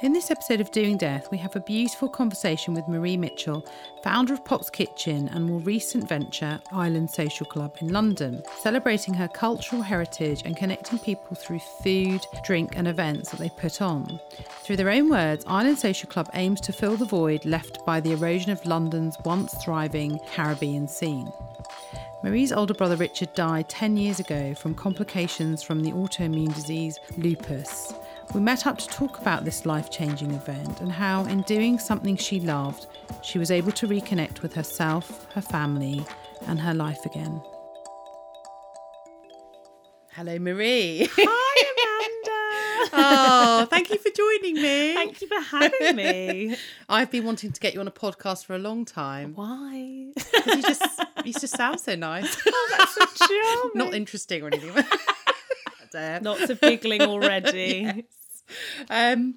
[0.00, 3.66] In this episode of Doing Death, we have a beautiful conversation with Marie Mitchell,
[4.04, 9.26] founder of Pop's Kitchen and more recent venture, Island Social Club in London, celebrating her
[9.26, 14.20] cultural heritage and connecting people through food, drink, and events that they put on.
[14.62, 18.12] Through their own words, Island Social Club aims to fill the void left by the
[18.12, 21.32] erosion of London's once thriving Caribbean scene.
[22.22, 27.92] Marie's older brother Richard died 10 years ago from complications from the autoimmune disease lupus.
[28.34, 32.16] We met up to talk about this life changing event and how, in doing something
[32.16, 32.86] she loved,
[33.22, 36.04] she was able to reconnect with herself, her family,
[36.46, 37.40] and her life again.
[40.12, 41.08] Hello, Marie.
[41.10, 42.90] Hi, Amanda.
[42.92, 44.94] oh, thank you for joining me.
[44.94, 46.56] Thank you for having me.
[46.88, 49.32] I've been wanting to get you on a podcast for a long time.
[49.34, 50.10] Why?
[50.14, 50.82] Because you just
[51.24, 52.36] you just sound so nice.
[52.46, 53.70] Oh, that's so charming.
[53.74, 54.84] Not interesting or anything.
[55.92, 56.20] Dare.
[56.20, 57.82] Lots of giggling already.
[57.84, 58.04] Yes.
[58.90, 59.36] Um,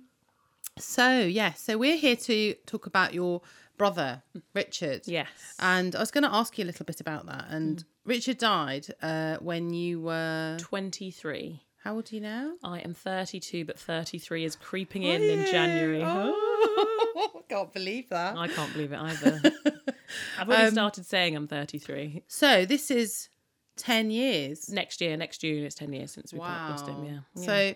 [0.79, 3.41] so yeah, so we're here to talk about your
[3.77, 5.01] brother Richard.
[5.05, 5.27] Yes.
[5.59, 7.45] And I was going to ask you a little bit about that.
[7.49, 7.83] And Mm.
[8.05, 10.57] Richard died uh, when you were.
[10.59, 11.61] 23.
[11.83, 12.53] How old are you now?
[12.63, 16.01] I am 32, but 33 is creeping in in January.
[16.03, 18.37] Oh, can't believe that.
[18.37, 19.41] I can't believe it either.
[20.39, 22.23] I've already Um, started saying I'm 33.
[22.27, 23.29] So this is
[23.77, 24.69] ten years.
[24.69, 26.69] Next year, next June, it's 10 years since we Wow.
[26.69, 27.03] lost him.
[27.05, 27.19] Yeah.
[27.35, 27.45] yeah.
[27.45, 27.73] So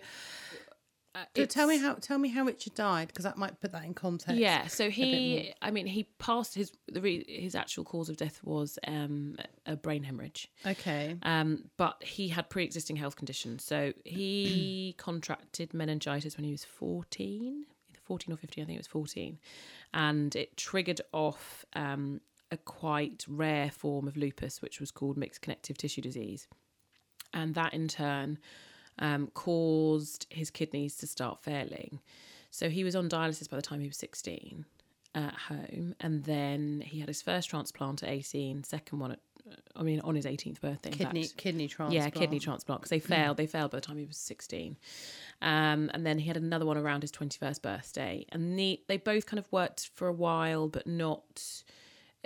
[1.15, 3.85] Uh, so tell me how tell me how Richard died because that might put that
[3.85, 4.35] in context.
[4.35, 8.41] Yeah, so he, I mean, he passed his the re, his actual cause of death
[8.43, 10.51] was um, a brain hemorrhage.
[10.65, 11.15] Okay.
[11.23, 13.63] Um, but he had pre-existing health conditions.
[13.63, 18.79] So he contracted meningitis when he was 14, either 14 or 15, I think it
[18.79, 19.39] was 14.
[19.93, 22.19] And it triggered off um,
[22.51, 26.49] a quite rare form of lupus, which was called mixed connective tissue disease.
[27.33, 28.37] And that in turn
[28.99, 31.99] um, caused his kidneys to start failing.
[32.51, 34.65] So he was on dialysis by the time he was 16
[35.13, 35.95] at home.
[35.99, 39.19] And then he had his first transplant at 18, second one at,
[39.75, 40.89] I mean, on his 18th birthday.
[40.89, 41.37] Kidney fact.
[41.37, 41.93] kidney transplant.
[41.93, 43.37] Yeah, kidney transplant because they failed.
[43.37, 44.75] They failed by the time he was sixteen,
[45.41, 48.25] um, and then he had another one around his twenty-first birthday.
[48.29, 51.63] And the, they both kind of worked for a while, but not.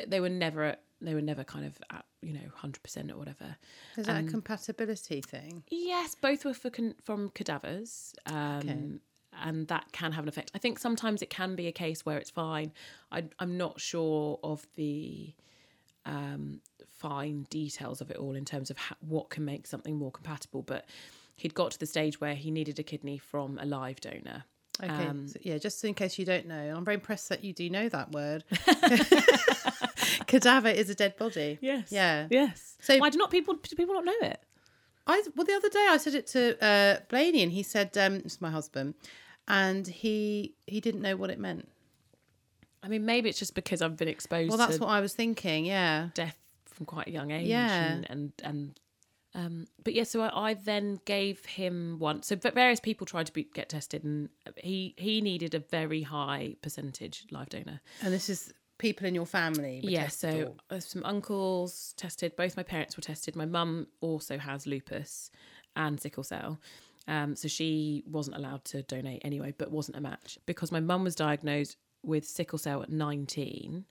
[0.08, 0.78] They were never.
[1.02, 3.56] They were never kind of at you know hundred percent or whatever.
[3.98, 5.64] Is that a compatibility thing?
[5.70, 8.14] Yes, both were for con- from cadavers.
[8.26, 9.02] Um,
[9.42, 10.52] And that can have an effect.
[10.56, 12.74] I think sometimes it can be a case where it's fine.
[13.12, 15.34] I, I'm not sure of the
[16.06, 20.12] um, fine details of it all in terms of ha- what can make something more
[20.12, 20.64] compatible.
[20.64, 20.86] But
[21.36, 24.44] he'd got to the stage where he needed a kidney from a live donor.
[24.82, 24.92] Okay.
[25.08, 27.70] Um, so, yeah, just in case you don't know, I'm very impressed that you do
[27.70, 28.44] know that word.
[30.28, 31.58] Cadaver is a dead body.
[31.62, 31.92] Yes.
[31.92, 32.28] Yeah.
[32.30, 32.76] Yes.
[32.82, 34.40] So- why do not people do people not know it?
[35.08, 38.18] I well the other day I said it to uh Blaney and he said um
[38.18, 38.94] it's my husband
[39.48, 41.68] and he he didn't know what it meant.
[42.84, 45.14] I mean, maybe it's just because I've been exposed Well that's to what I was
[45.14, 46.10] thinking, yeah.
[46.14, 47.48] death from quite a young age.
[47.48, 47.84] Yeah.
[47.92, 48.80] And, and, and
[49.36, 52.24] um, but yeah, so I, I then gave him one.
[52.24, 56.56] So various people tried to be, get tested, and he he needed a very high
[56.62, 57.82] percentage live donor.
[58.02, 59.82] And this is people in your family.
[59.84, 62.36] yeah, so or- uh, some uncles tested.
[62.36, 63.36] Both my parents were tested.
[63.36, 65.30] My mum also has lupus
[65.76, 66.60] and sickle cell.
[67.08, 71.04] Um, so she wasn't allowed to donate anyway, but wasn't a match because my mum
[71.04, 73.86] was diagnosed with sickle cell at 19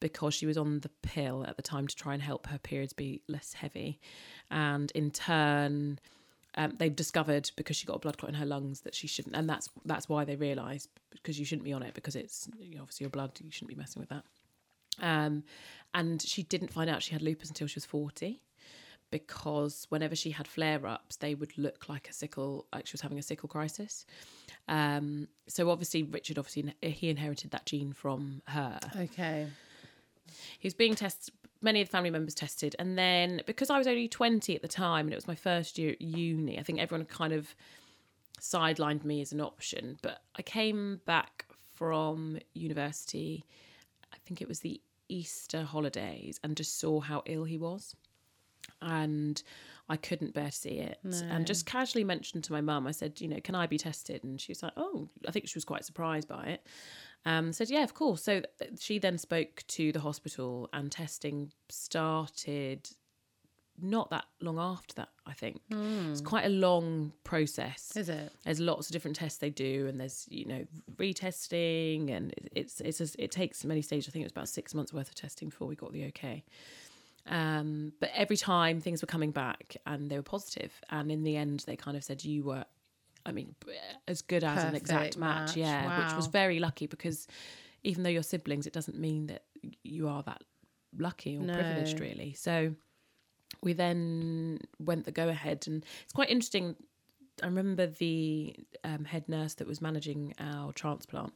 [0.00, 2.92] because she was on the pill at the time to try and help her periods
[2.92, 4.00] be less heavy.
[4.50, 5.98] And in turn,
[6.56, 9.36] um, they've discovered because she got a blood clot in her lungs that she shouldn't,
[9.36, 12.76] and that's that's why they realised because you shouldn't be on it because it's you
[12.76, 14.24] know, obviously your blood, you shouldn't be messing with that.
[15.00, 15.44] Um,
[15.94, 18.42] and she didn't find out she had lupus until she was forty,
[19.10, 23.00] because whenever she had flare ups, they would look like a sickle, like she was
[23.00, 24.04] having a sickle crisis.
[24.66, 28.78] Um, so obviously, Richard obviously he inherited that gene from her.
[28.96, 29.46] Okay.
[30.58, 31.34] He was being tested.
[31.62, 34.68] Many of the family members tested, and then because I was only twenty at the
[34.68, 37.54] time, and it was my first year at uni, I think everyone kind of
[38.40, 39.98] sidelined me as an option.
[40.00, 41.44] But I came back
[41.74, 43.44] from university.
[44.10, 44.80] I think it was the
[45.10, 47.94] Easter holidays, and just saw how ill he was,
[48.80, 49.42] and
[49.90, 50.98] I couldn't bear to see it.
[51.04, 54.22] And just casually mentioned to my mum, I said, you know, can I be tested?
[54.24, 56.66] And she was like, oh, I think she was quite surprised by it.
[57.26, 58.22] Um, said, yeah, of course.
[58.22, 62.88] So th- she then spoke to the hospital, and testing started
[63.82, 65.60] not that long after that, I think.
[66.12, 67.96] It's quite a long process.
[67.96, 68.30] Is it?
[68.44, 70.64] There's lots of different tests they do, and there's you know
[70.96, 74.08] retesting, and it- it's it's a, it takes many stages.
[74.08, 76.44] I think it was about six months worth of testing before we got the okay.
[77.26, 81.36] Um, but every time things were coming back and they were positive, and in the
[81.36, 82.64] end they kind of said you were
[83.26, 83.54] I mean,
[84.08, 85.48] as good as an exact match.
[85.48, 85.56] match.
[85.56, 87.26] Yeah, which was very lucky because
[87.82, 89.44] even though you're siblings, it doesn't mean that
[89.82, 90.42] you are that
[90.98, 91.54] lucky or No.
[91.54, 92.32] privileged, really.
[92.32, 92.74] So
[93.62, 96.76] we then went the go ahead, and it's quite interesting.
[97.42, 101.32] I remember the um, head nurse that was managing our transplant.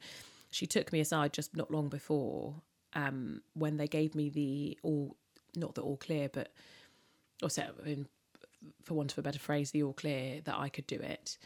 [0.51, 2.63] She took me aside just not long before
[2.95, 5.17] um, when they gave me the all,
[5.57, 6.53] not the all clear, but
[7.43, 8.07] or so in,
[8.83, 11.39] for want of a better phrase, the all clear that I could do it.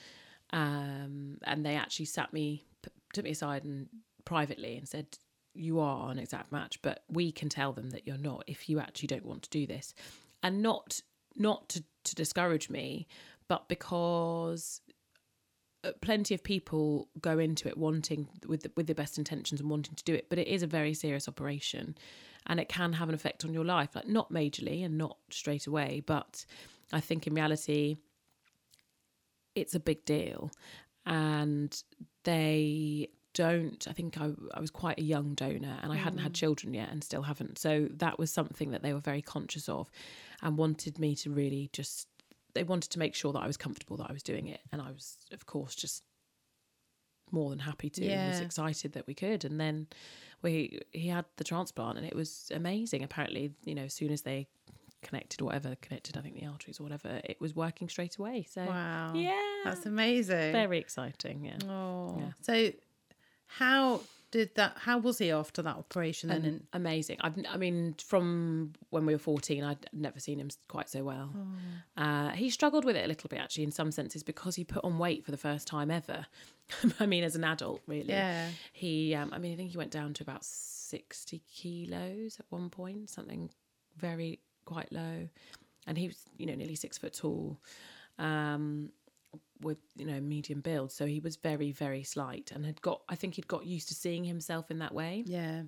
[0.53, 2.65] Um, and they actually sat me,
[3.13, 3.89] took me aside and
[4.25, 5.19] privately and said,
[5.55, 8.81] "You are an exact match, but we can tell them that you're not if you
[8.81, 9.95] actually don't want to do this."
[10.43, 11.03] And not
[11.37, 13.07] not to, to discourage me,
[13.49, 14.81] but because
[15.85, 19.71] uh, plenty of people go into it wanting with the, with the best intentions and
[19.71, 21.97] wanting to do it, but it is a very serious operation,
[22.47, 25.67] and it can have an effect on your life, like not majorly and not straight
[25.67, 26.45] away, but
[26.93, 27.97] I think in reality,
[29.61, 30.51] it's a big deal,
[31.07, 31.83] and
[32.25, 33.87] they don't.
[33.89, 36.37] I think I I was quite a young donor, and I hadn't had mm.
[36.37, 37.59] children yet, and still haven't.
[37.59, 39.91] So that was something that they were very conscious of,
[40.43, 42.09] and wanted me to really just.
[42.55, 44.83] They wanted to make sure that I was comfortable that I was doing it, and
[44.83, 46.03] I was, of course, just
[47.31, 48.05] more than happy to.
[48.07, 49.87] and Was excited that we could, and then
[50.43, 53.05] we he had the transplant, and it was amazing.
[53.05, 54.49] Apparently, you know, as soon as they
[55.03, 58.47] connected whatever connected, I think the arteries or whatever, it was working straight away.
[58.51, 59.13] So Wow.
[59.15, 60.53] yeah, That's amazing.
[60.53, 61.45] very exciting.
[61.45, 61.59] Yeah.
[61.69, 62.17] Oh.
[62.19, 62.33] Yeah.
[62.43, 62.73] So
[63.47, 64.01] how
[64.31, 66.39] did that how was he after that operation then?
[66.39, 67.17] Um, And amazing.
[67.23, 71.33] I've, I mean, from when we were 14, I'd never seen him quite so well.
[71.97, 72.03] Oh.
[72.03, 74.85] Uh, he struggled with it a little bit, actually, in some senses, because he put
[74.85, 76.27] on weight for the first time ever.
[77.01, 78.11] I mean, as an adult, really.
[78.11, 78.51] Yeah.
[78.75, 82.69] He, um, I mean, I think he went down to about 60 kilos at one
[82.69, 83.49] point, something
[83.97, 84.41] very
[84.75, 85.29] quite low.
[85.87, 87.59] And he was, you know, nearly six foot tall.
[88.19, 88.91] Um,
[89.61, 93.17] with you know medium build so he was very very slight and had got i
[93.17, 95.63] think he'd got used to seeing himself in that way Yeah.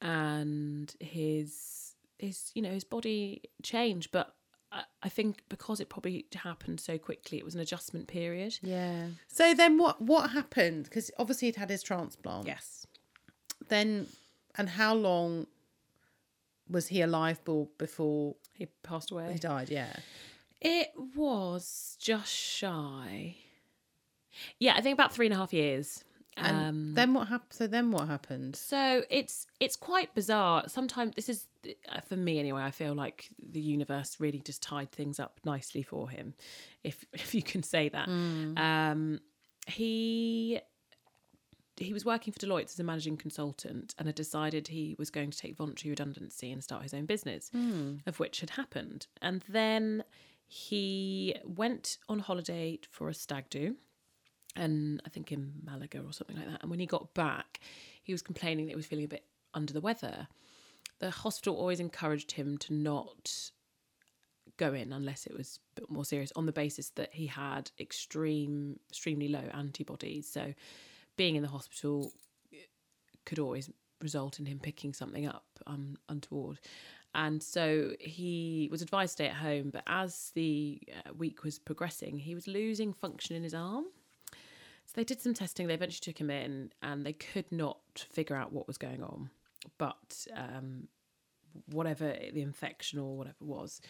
[0.00, 4.34] and his his you know his body changed but
[4.72, 9.08] I, I think because it probably happened so quickly it was an adjustment period Yeah.
[9.28, 10.84] So then what what happened?
[10.84, 12.46] Because obviously he'd had his transplant.
[12.46, 12.86] yes
[13.68, 14.06] Then
[14.56, 15.46] and how long
[16.68, 19.68] was he alive for before he passed away he died?
[19.70, 19.94] Yeah.
[20.60, 23.36] it was just shy
[24.58, 26.04] yeah i think about three and a half years
[26.36, 27.52] And um then what happened?
[27.52, 28.56] So then what happened?
[28.56, 30.68] So it's it's quite bizarre.
[30.68, 31.46] Sometimes this is
[31.88, 32.62] uh, for me anyway.
[32.62, 36.34] I feel like the universe really just tied things up nicely for him,
[36.84, 38.08] if if you can say that.
[38.08, 39.20] Um,
[39.66, 40.60] he
[41.84, 45.30] he was working for Deloitte as a managing consultant and had decided he was going
[45.30, 47.96] to take voluntary redundancy and start his own business, hmm.
[48.06, 49.06] of which had happened.
[49.20, 50.04] And then
[50.46, 53.76] he went on holiday for a stag do
[54.56, 56.62] and I think in Malaga or something like that.
[56.62, 57.60] And when he got back,
[58.02, 59.24] he was complaining that he was feeling a bit
[59.54, 60.28] under the weather.
[60.98, 63.50] The hospital always encouraged him to not
[64.56, 67.70] go in unless it was a bit more serious on the basis that he had
[67.78, 70.26] extreme extremely low antibodies.
[70.26, 70.54] So
[71.16, 72.12] being in the hospital
[73.24, 73.70] could always
[74.00, 76.60] result in him picking something up um, untoward.
[77.14, 81.58] And so he was advised to stay at home, but as the uh, week was
[81.58, 83.86] progressing, he was losing function in his arm.
[84.84, 85.66] So they did some testing.
[85.66, 89.30] They eventually took him in, and they could not figure out what was going on.
[89.78, 90.88] But um,
[91.70, 93.80] whatever the infection or whatever was,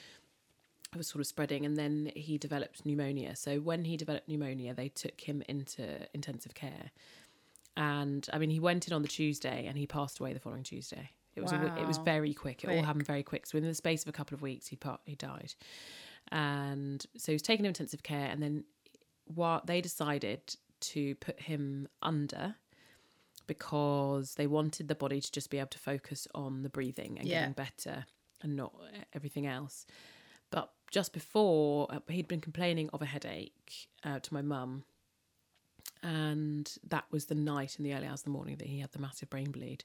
[0.97, 3.37] was sort of spreading, and then he developed pneumonia.
[3.37, 6.91] So when he developed pneumonia, they took him into intensive care,
[7.77, 10.63] and I mean, he went in on the Tuesday, and he passed away the following
[10.63, 11.11] Tuesday.
[11.35, 12.65] It was a, it was very quick.
[12.65, 13.47] It all happened very quick.
[13.47, 15.55] So within the space of a couple of weeks, he part, he died,
[16.33, 18.65] and so he was taken to intensive care, and then
[19.27, 22.55] what they decided to put him under
[23.47, 27.29] because they wanted the body to just be able to focus on the breathing and
[27.29, 27.41] Yeah.
[27.41, 28.07] getting better
[28.43, 29.87] and not eh, everything else.
[30.91, 34.85] Just before, uh, he'd been complaining of a headache uh, to my mum.
[36.03, 38.93] And that was the night in the early hours of the morning that he had
[38.93, 39.85] the massive brain bleed.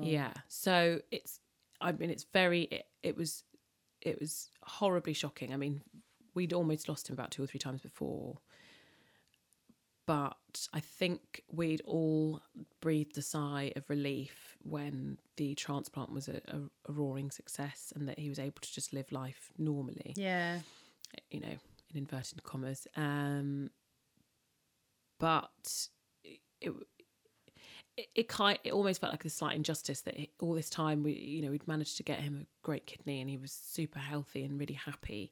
[0.00, 0.32] Yeah.
[0.48, 1.40] So it's,
[1.80, 3.44] I mean, it's very, it, it was,
[4.00, 5.52] it was horribly shocking.
[5.52, 5.82] I mean,
[6.34, 8.38] we'd almost lost him about two or three times before.
[10.06, 12.40] But I think we'd all
[12.80, 18.08] breathed a sigh of relief when the transplant was a, a, a roaring success and
[18.08, 20.58] that he was able to just live life normally Yeah.
[21.30, 21.56] you know,
[21.92, 22.86] in inverted commas.
[22.96, 23.70] Um,
[25.20, 25.88] but
[26.24, 26.72] it, it
[27.96, 31.02] it, it kind it almost felt like a slight injustice that it, all this time
[31.02, 33.98] we you know we'd managed to get him a great kidney and he was super
[33.98, 35.30] healthy and really happy,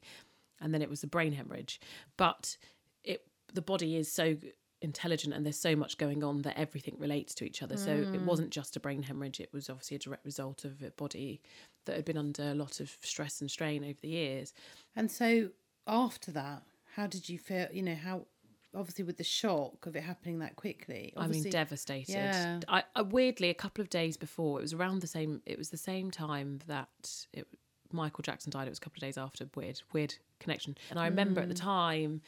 [0.59, 1.81] and then it was the brain hemorrhage.
[2.17, 2.57] But
[3.03, 3.23] it
[3.53, 4.37] the body is so
[4.81, 7.77] intelligent and there's so much going on that everything relates to each other.
[7.77, 8.15] So Mm.
[8.15, 11.41] it wasn't just a brain hemorrhage, it was obviously a direct result of a body
[11.85, 14.53] that had been under a lot of stress and strain over the years.
[14.95, 15.51] And so
[15.87, 16.63] after that,
[16.95, 17.67] how did you feel?
[17.71, 18.25] You know, how
[18.73, 21.13] obviously with the shock of it happening that quickly.
[21.17, 22.11] I mean, devastated.
[22.13, 22.59] yeah.
[22.67, 25.41] I, I weirdly a couple of days before it was around the same.
[25.45, 27.47] It was the same time that it,
[27.91, 28.67] Michael Jackson died.
[28.67, 29.47] It was a couple of days after.
[29.55, 30.77] Weird, weird connection.
[30.89, 31.59] And I remember at the Mm.
[31.61, 32.21] time,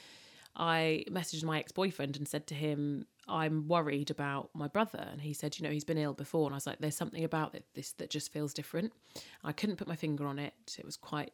[0.55, 5.21] I messaged my ex boyfriend and said to him, "I'm worried about my brother." And
[5.21, 7.55] he said, "You know, he's been ill before." And I was like, "There's something about
[7.55, 8.93] it, this that just feels different."
[9.43, 10.53] I couldn't put my finger on it.
[10.77, 11.33] It was quite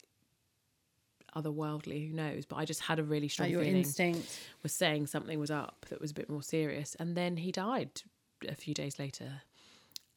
[1.36, 2.08] otherworldly.
[2.10, 2.46] Who knows?
[2.46, 4.40] But I just had a really strong like your feeling instinct.
[4.64, 8.02] was saying something was up that was a bit more serious and then he died
[8.48, 9.42] a few days later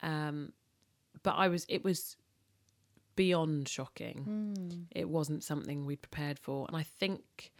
[0.02, 0.52] um
[1.22, 2.16] but i was it was
[3.16, 7.52] beyond shocking it wasn't something we'd prepared for and i think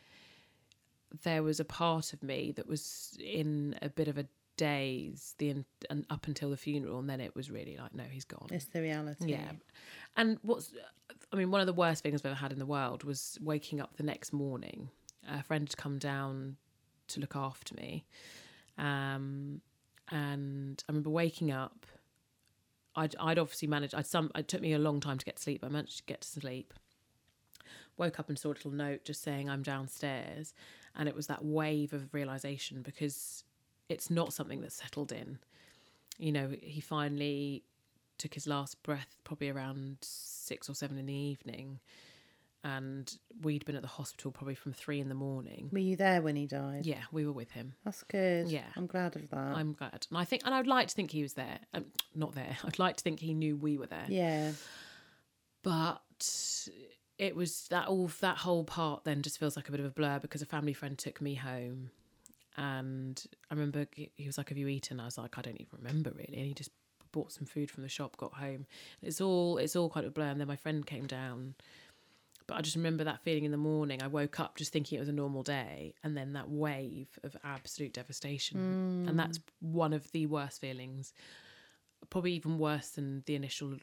[1.23, 4.27] there was a part of me that was in a bit of a
[4.59, 8.25] daze the and up until the funeral and then it was really like no he's
[8.27, 9.31] gone It's the reality.
[9.33, 9.53] yeah.
[10.15, 10.73] And what's,
[11.33, 13.81] I mean, one of the worst things I've ever had in the world was waking
[13.81, 14.91] up the next morning.
[15.27, 16.57] A friend had come down
[17.09, 18.05] to look after me.
[18.77, 19.63] Um,
[20.11, 21.87] and I remember waking up.
[22.95, 25.43] I'd, I'd obviously managed, I'd some, it took me a long time to get to
[25.43, 25.63] sleep.
[25.63, 26.75] but I managed to get to sleep.
[27.97, 30.53] Woke up and saw a little note just saying I'm downstairs.
[30.97, 33.45] And it was that wave of realization because
[33.89, 35.39] it's not something that's settled in.
[36.19, 37.63] You know, he finally
[38.19, 41.81] took his last breath probably around six or seven in the evening
[42.65, 46.23] and we'd been at the hospital probably from three in the morning Were you there
[46.23, 46.87] when he died?
[46.87, 48.47] yeah we were with him That's good.
[48.49, 48.67] Yeah.
[48.77, 49.37] I'm glad of that.
[49.57, 52.35] i'm glad and i think and i'd like to think he was there um, not
[52.37, 54.53] there i'd like to think he knew we were there yeah.
[55.65, 56.01] but
[57.23, 59.91] it was that all that whole part then just feels like a bit of a
[59.91, 61.91] blur because a family friend took me home
[62.57, 64.99] and i remember he he was like have you eaten?
[64.99, 66.37] I was like i don't even remember really.
[66.37, 66.71] And he just
[67.13, 68.67] bought some food from the shop got home.
[69.03, 70.27] It's all it's all quite a blur.
[70.27, 71.55] And then my friend came down.
[72.49, 74.03] But i just remember that feeling in the morning.
[74.03, 77.37] I woke up just thinking it was a normal day and then that wave of
[77.45, 78.59] absolute devastation.
[79.07, 79.17] And mm.
[79.17, 81.13] that's one of the worst feelings
[82.11, 83.75] probably even worse than the initial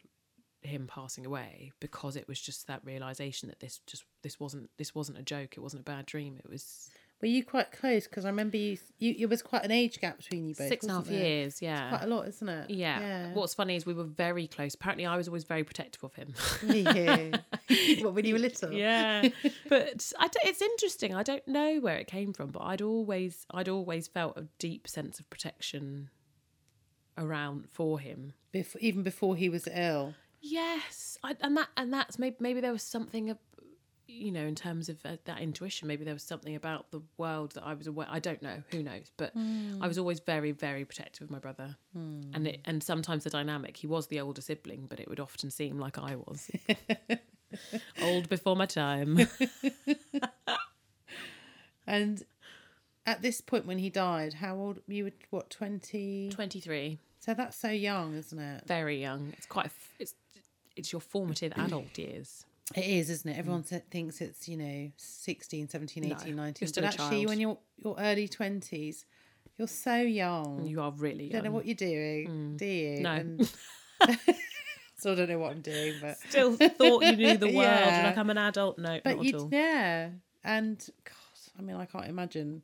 [0.62, 4.94] him passing away because it was just that realization that this just this wasn't this
[4.94, 6.90] wasn't a joke it wasn't a bad dream it was
[7.22, 8.08] Were you quite close?
[8.08, 9.14] Because I remember you, you.
[9.20, 10.68] It was quite an age gap between you both.
[10.70, 11.20] six and a half there?
[11.22, 12.70] years yeah Quite a lot, isn't it?
[12.70, 13.34] yeah.
[13.34, 16.34] what's funny is we were very close apparently i was always very protective of him
[16.68, 17.38] yeah.
[18.02, 18.72] what when you were little?
[18.72, 19.28] yeah
[19.70, 23.70] but I it's interesting i don't know where it came from but i'd always i'd
[23.70, 26.10] always felt a deep sense of protection
[27.18, 30.16] around for him Before, even before he was ill.
[30.42, 33.36] Yes, I, and that and that's maybe maybe there was something,
[34.08, 35.88] you know, in terms of uh, that intuition.
[35.88, 38.08] Maybe there was something about the world that I was aware.
[38.10, 38.64] I don't know.
[38.72, 39.12] Who knows?
[39.18, 43.30] But I was always very very protective of my brother, and it and sometimes the
[43.30, 43.76] dynamic.
[43.78, 46.50] He was the older sibling, but it would often seem like I was
[48.02, 49.28] old before my time.
[51.88, 52.24] And
[53.06, 55.12] at this point when he died, how old you were?
[55.32, 56.30] What twenty?
[56.32, 58.64] Twenty three, So that's so young, isn't it?
[58.68, 59.34] very young.
[59.36, 59.72] It's quite.
[59.98, 60.14] It's
[60.76, 62.46] it's your formative adult years.
[62.76, 63.38] It is, isn't it?
[63.38, 66.36] Everyone sa- thinks it's, you know, 16, 17, 18, Mm.
[66.36, 66.56] No, 19.
[66.62, 69.06] you're still but actually, when you're your early 20s,
[69.58, 70.66] you're so young.
[70.68, 73.00] You are really don't know what you're doing, do you?
[73.02, 73.12] No.
[73.12, 73.54] And
[74.98, 77.56] still don't know what I'm doing, but Still thought you knew the world.
[77.58, 78.04] Yeah.
[78.08, 78.78] Like I'm an adult.
[78.78, 79.50] No, but not you, at all.
[79.52, 80.10] yeah.
[80.44, 81.14] And God,
[81.58, 82.62] I mean, I can't imagine.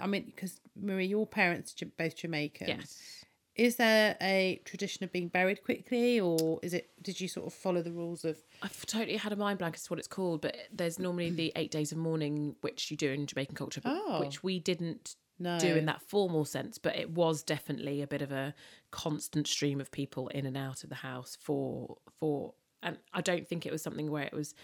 [0.00, 2.68] I mean, because Marie, your parents are both Jamaican.
[2.68, 3.24] Yes.
[3.56, 6.90] Is there a tradition of being buried quickly, or is it?
[7.02, 8.38] Did you sort of follow the rules of?
[8.62, 11.52] I've totally had a mind blank as to what it's called, but there's normally the
[11.56, 14.20] eight days of mourning, which you do in Jamaican culture, Oh.
[14.20, 15.58] which we didn't No.
[15.58, 16.76] do in that formal sense.
[16.76, 18.54] But it was definitely a bit of a
[18.90, 23.48] constant stream of people in and out of the house for for, and I don't
[23.48, 24.54] think it was something where it was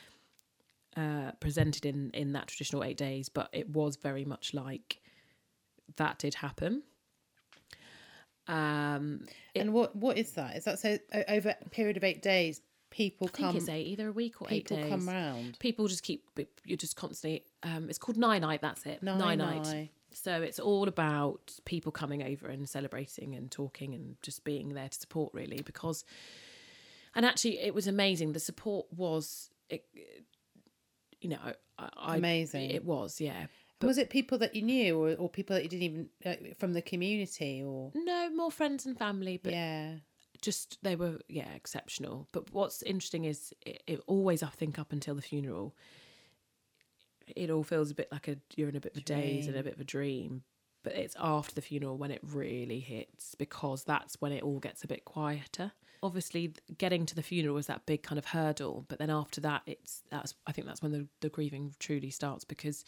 [0.98, 5.00] uh, presented in in that traditional eight days, but it was very much like
[5.96, 6.82] that did happen.
[8.48, 10.56] Um, it, And what what is that?
[10.56, 12.60] Is that so over a period of eight days?
[12.90, 13.56] People I think come.
[13.56, 14.76] it's eight, either a week or eight days.
[14.78, 15.58] people come round.
[15.60, 16.24] people just keep
[16.66, 19.88] you're just constantly um it's called nine night that's it Nine night.
[20.12, 24.90] so it's all about people coming over and celebrating and talking and just being there
[24.90, 26.04] to support really because
[27.14, 29.86] and actually it was amazing the support was it,
[31.22, 31.38] you know
[31.78, 32.72] I, I Amazing.
[32.72, 33.46] it was yeah
[33.86, 36.72] was it people that you knew, or, or people that you didn't even uh, from
[36.72, 39.94] the community, or no more friends and family but yeah,
[40.40, 44.92] just they were yeah exceptional but what's interesting is it, it always i think up
[44.92, 45.72] until the funeral
[47.36, 49.56] it all feels a bit like a you're in a bit of a daze and
[49.56, 50.42] a bit of a dream.
[50.84, 54.82] But it's after the funeral when it really hits because that's when it all gets
[54.82, 55.72] a bit quieter.
[56.02, 59.62] Obviously, getting to the funeral is that big kind of hurdle, but then after that,
[59.66, 62.84] it's that's I think that's when the, the grieving truly starts because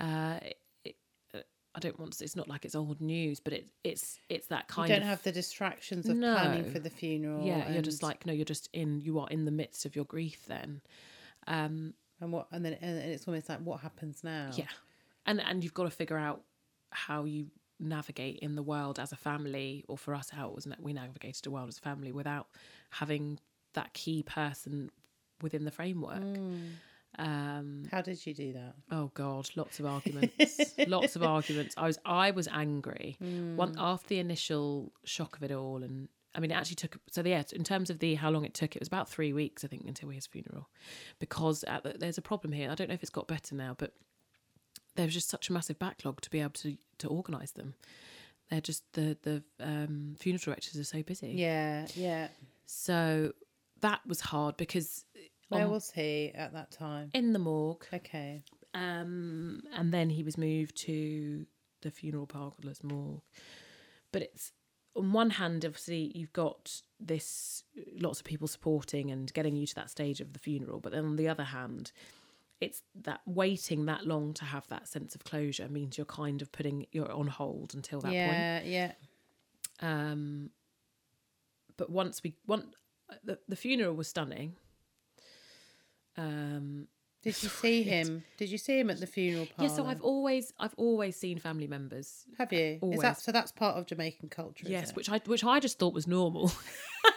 [0.00, 0.38] uh,
[0.84, 0.96] it,
[1.34, 1.38] uh,
[1.74, 2.24] I don't want to.
[2.24, 4.88] It's not like it's old news, but it it's it's that kind.
[4.88, 7.44] You don't of have the distractions of planning for the funeral.
[7.46, 7.72] yeah.
[7.72, 9.00] You're just like no, you're just in.
[9.00, 10.80] You are in the midst of your grief then.
[11.46, 14.50] Um, and what and then and it's almost like what happens now.
[14.54, 14.64] Yeah,
[15.26, 16.42] and and you've got to figure out
[16.90, 17.46] how you
[17.78, 21.44] navigate in the world as a family, or for us, how it was we navigated
[21.44, 22.48] the world as a family without
[22.90, 23.38] having
[23.74, 24.90] that key person
[25.40, 26.22] within the framework.
[27.18, 28.74] Um, How did you do that?
[28.90, 31.74] oh God, lots of arguments, lots of arguments.
[31.76, 33.16] I was I was angry
[33.56, 36.98] one after the initial shock of it all, and I mean, it actually took.
[37.10, 39.64] So yeah, in terms of the how long it took, it was about three weeks,
[39.64, 40.68] I think, until his funeral,
[41.18, 42.70] because at the, there's a problem here.
[42.70, 43.92] I don't know if it's got better now, but
[44.94, 47.74] there was just such a massive backlog to be able to to organise them.
[48.50, 51.32] They're just the the um, funeral directors are so busy.
[51.32, 52.28] Yeah, yeah.
[52.66, 53.32] So
[53.80, 55.04] that was hard because
[55.50, 57.10] Where on- was he at that time?
[57.14, 58.42] in the morgue, Okay.
[58.74, 61.46] um, and then he was moved to
[61.82, 63.22] the funeral parlors morgue.
[64.12, 64.52] But it's
[64.96, 67.62] on one hand, obviously, you've got this
[67.98, 70.80] lots of people supporting and getting you to that stage of the funeral.
[70.80, 71.92] But then on the other hand,
[72.60, 76.50] it's that waiting that long to have that sense of closure means you're kind of
[76.52, 78.14] putting you're on hold until that point.
[78.14, 78.92] yeah, yeah.
[79.80, 80.50] Um,
[81.76, 82.72] but once we one
[83.24, 84.56] the, the funeral was stunning.
[86.20, 86.86] Um,
[87.22, 88.24] Did you see him?
[88.36, 91.66] Did you see him at the funeral yeah, so I've always I've always seen family
[91.66, 92.26] members.
[92.38, 92.74] Have you?
[92.74, 93.00] Is Always.
[93.00, 93.32] that so?
[93.32, 94.66] That's part of Jamaican culture.
[94.66, 94.96] is Yes, it?
[94.96, 96.52] which I which I just thought was normal.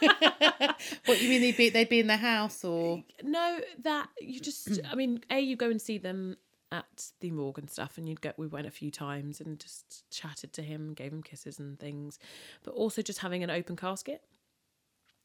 [1.06, 1.40] what you mean?
[1.40, 5.38] They'd be they'd be in the house or no, that you just I mean, a
[5.38, 6.36] you go and see them
[6.72, 8.32] at the morgue and stuff, and you'd go.
[8.36, 12.18] We went a few times and just chatted to him, gave him kisses and things,
[12.64, 14.22] but also just having an open casket.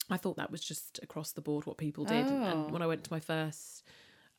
[0.10, 2.26] I thought that was just across the board what people did.
[2.28, 2.43] Oh.
[2.43, 3.84] And when I went to my first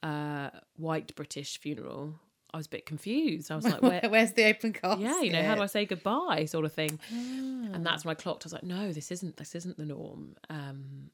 [0.02, 2.14] uh, white British funeral,
[2.52, 3.50] I was a bit confused.
[3.50, 5.00] I was like, where, where's the open casket?
[5.00, 6.98] yeah, you know, how do I say goodbye, sort of thing.
[7.12, 7.74] Ah.
[7.74, 8.44] And that's when I clocked.
[8.44, 10.34] I was like, no, this isn't this isn't the norm.
[10.48, 11.10] Um,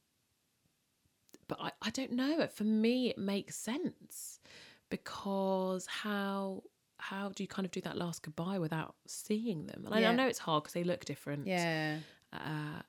[1.48, 2.46] but I, I don't know.
[2.52, 4.40] For me, it makes sense
[4.88, 6.62] because how
[6.98, 9.82] how do you kind of do that last goodbye without seeing them?
[9.84, 10.10] And I, Yeah.
[10.10, 11.46] I know it's hard because they look different.
[11.46, 11.98] Yeah.
[12.32, 12.80] Uh,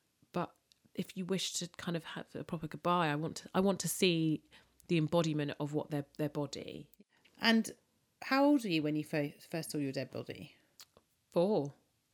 [0.98, 3.80] if you wish to kind of have a proper goodbye, I want to I want
[3.82, 4.42] to see
[4.88, 6.88] the embodiment of what their their body
[7.42, 7.72] And
[8.24, 10.56] how old were you when you fir- first saw your dead body?
[11.32, 11.74] Four.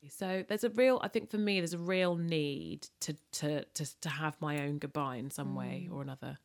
[0.10, 4.02] So there's a real, I think for me, there's a real need to to to
[4.02, 5.96] to have my own goodbye in some way mm.
[5.96, 6.38] or another,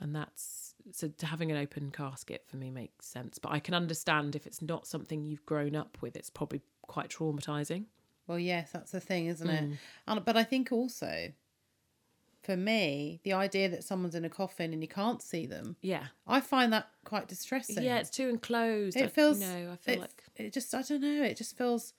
[0.00, 3.38] and that's so to having an open casket for me makes sense.
[3.38, 7.08] But I can understand if it's not something you've grown up with, it's probably quite
[7.08, 7.86] traumatizing.
[8.26, 9.72] Well, yes, that's the thing, isn't Mm.
[9.72, 9.78] it?
[10.06, 11.32] And but I think also,
[12.42, 16.06] for me, the idea that someone's in a coffin and you can't see them, Yeah,
[16.26, 17.82] I find that quite distressing.
[17.82, 18.96] yeah, it's too enclosed.
[18.96, 19.40] I- it feels.
[19.40, 20.74] you know, I feel like it just.
[20.74, 21.22] I don't know.
[21.22, 21.92] It just feels.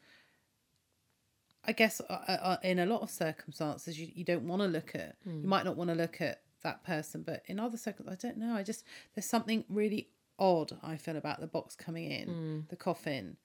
[1.67, 4.93] I guess uh, uh, in a lot of circumstances, you, you don't want to look
[4.93, 5.15] at.
[5.23, 5.41] Hmm.
[5.41, 8.38] You might not want to look at that person, but in other circumstances, I don't
[8.38, 8.55] know.
[8.55, 8.83] I just
[9.15, 12.59] there's something really odd I feel about the box coming in, Hmm.
[12.69, 13.38] the coffin,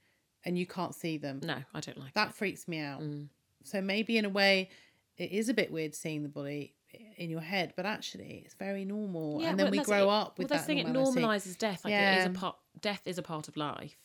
[0.45, 1.41] and you can't see them.
[1.43, 2.35] no, I don't like That it.
[2.35, 3.01] freaks me out.
[3.03, 3.29] Mm.
[3.65, 4.71] So maybe in a way,
[5.17, 6.75] it is a bit weird seeing the body
[7.17, 9.41] in your head, but actually, it's very normal.
[9.41, 10.13] Yeah, and then well, we grow it.
[10.13, 11.85] up with well, that thing, it normalizes death.
[11.85, 12.35] Like it is a Yeah.
[12.35, 12.57] part.
[12.81, 13.97] Death is a part of life,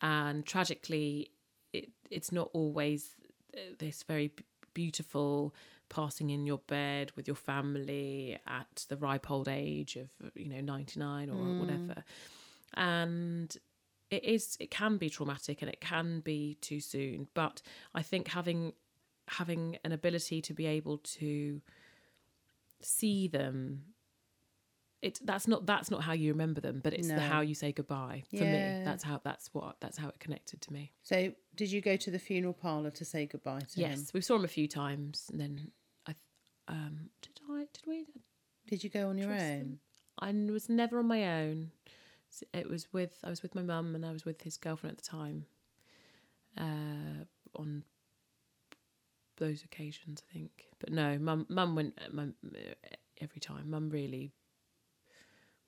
[0.00, 1.30] and tragically,
[1.72, 3.14] it it's not always
[3.54, 4.32] uh, this very
[4.74, 5.54] beautiful
[5.90, 10.60] passing in your bed with your family at the ripe old age of you know
[10.60, 11.60] 99 or Mm.
[11.60, 12.04] whatever
[12.74, 13.56] and
[14.10, 17.60] it is it can be traumatic and it can be too soon but
[17.94, 18.72] i think having
[19.28, 21.60] having an ability to be able to
[22.80, 23.82] see them
[25.02, 27.70] it that's not that's not how you remember them but it's the how you say
[27.72, 28.44] goodbye for Yeah.
[28.44, 31.96] me that's how that's what that's how it connected to me So, did you go
[31.96, 34.06] to the funeral parlour to say goodbye to yes him?
[34.14, 35.70] we saw him a few times and then
[36.06, 36.14] i
[36.66, 38.06] um did i did we
[38.66, 39.78] Did you go on your own?
[40.20, 41.70] I was never on my own.
[42.52, 45.04] It was with I was with my mum and I was with his girlfriend at
[45.04, 45.46] the time.
[46.56, 47.84] Uh, on
[49.36, 50.66] those occasions, I think.
[50.78, 52.58] But no, mum mum went uh, mum, uh,
[53.20, 53.70] every time.
[53.70, 54.32] Mum really,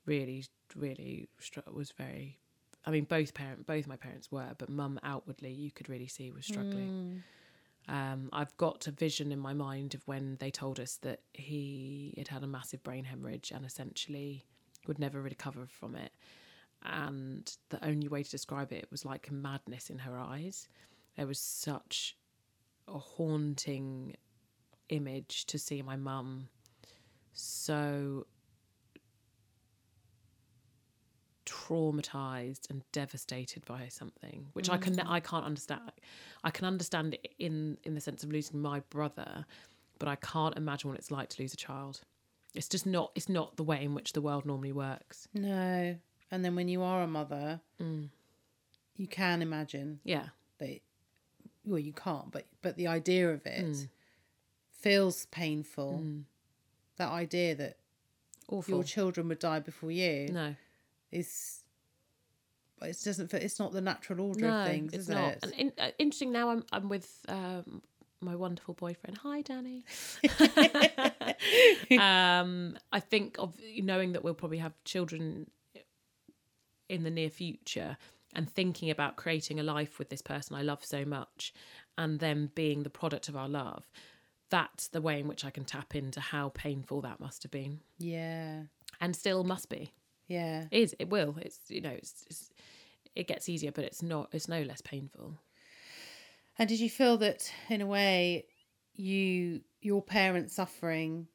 [0.05, 0.45] really,
[0.75, 1.29] really
[1.73, 2.37] was very.
[2.85, 6.31] I mean, both parent, both my parents were, but mum outwardly, you could really see
[6.31, 7.21] was struggling.
[7.87, 12.13] Um, I've got a vision in my mind of when they told us that he
[12.17, 14.45] had had a massive brain hemorrhage and essentially
[14.87, 16.11] would never recover from it.
[16.83, 20.67] And the only way to describe it was like madness in her eyes.
[21.17, 22.17] There was such
[22.87, 24.15] a haunting
[24.89, 26.47] image to see my mum
[27.33, 28.25] so
[31.45, 35.03] traumatized and devastated by something which i can mm.
[35.07, 35.81] i can't understand
[36.43, 39.45] i can understand it in in the sense of losing my brother
[39.97, 42.01] but i can't imagine what it's like to lose a child
[42.53, 45.95] it's just not it's not the way in which the world normally works No.
[46.31, 48.09] And then when you are a mother, Mm.
[48.95, 50.81] you can imagine yeah that
[51.65, 53.89] well you can't, but but the idea of it Mm.
[54.71, 56.05] feels painful.
[56.97, 57.77] That idea that
[58.47, 60.55] awful your children would die before you no
[61.11, 61.63] is
[62.79, 65.33] but it doesn't fit it's not the natural order no of things, it's is not
[65.33, 65.39] it?
[65.43, 67.81] and in, uh, interesting now i'm i'm with um
[68.21, 69.83] my wonderful boyfriend hi danny
[71.99, 75.49] um i think of knowing that we'll probably have children
[76.91, 77.97] in the near future
[78.35, 81.53] and thinking about creating a life with this person I love so much
[81.97, 83.89] and them being the product of our love,
[84.49, 87.79] that's the way in which I can tap into how painful that must have been
[87.97, 88.63] Yeah.
[88.99, 89.93] and still must be.
[90.27, 90.65] Yeah.
[90.71, 91.35] Is it will.
[91.41, 92.49] It's you know, it's, it's
[93.15, 95.37] it gets easier, but it's not it's no less painful.
[96.57, 98.45] And did you feel that in a way
[98.93, 101.27] you your parents suffering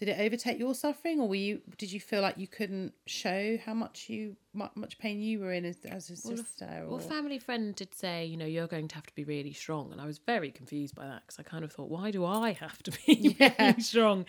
[0.00, 3.58] did it overtake your suffering or were you did you feel like you couldn't show
[3.64, 6.98] how much you mu- much pain you were in as, as a Well, sister Well,
[6.98, 10.00] family friend did say, you know, you're going to have to be really strong, and
[10.00, 12.82] I was very confused by that because I kind of thought, why do I have
[12.84, 13.52] to be Yeah.
[13.58, 14.24] really strong?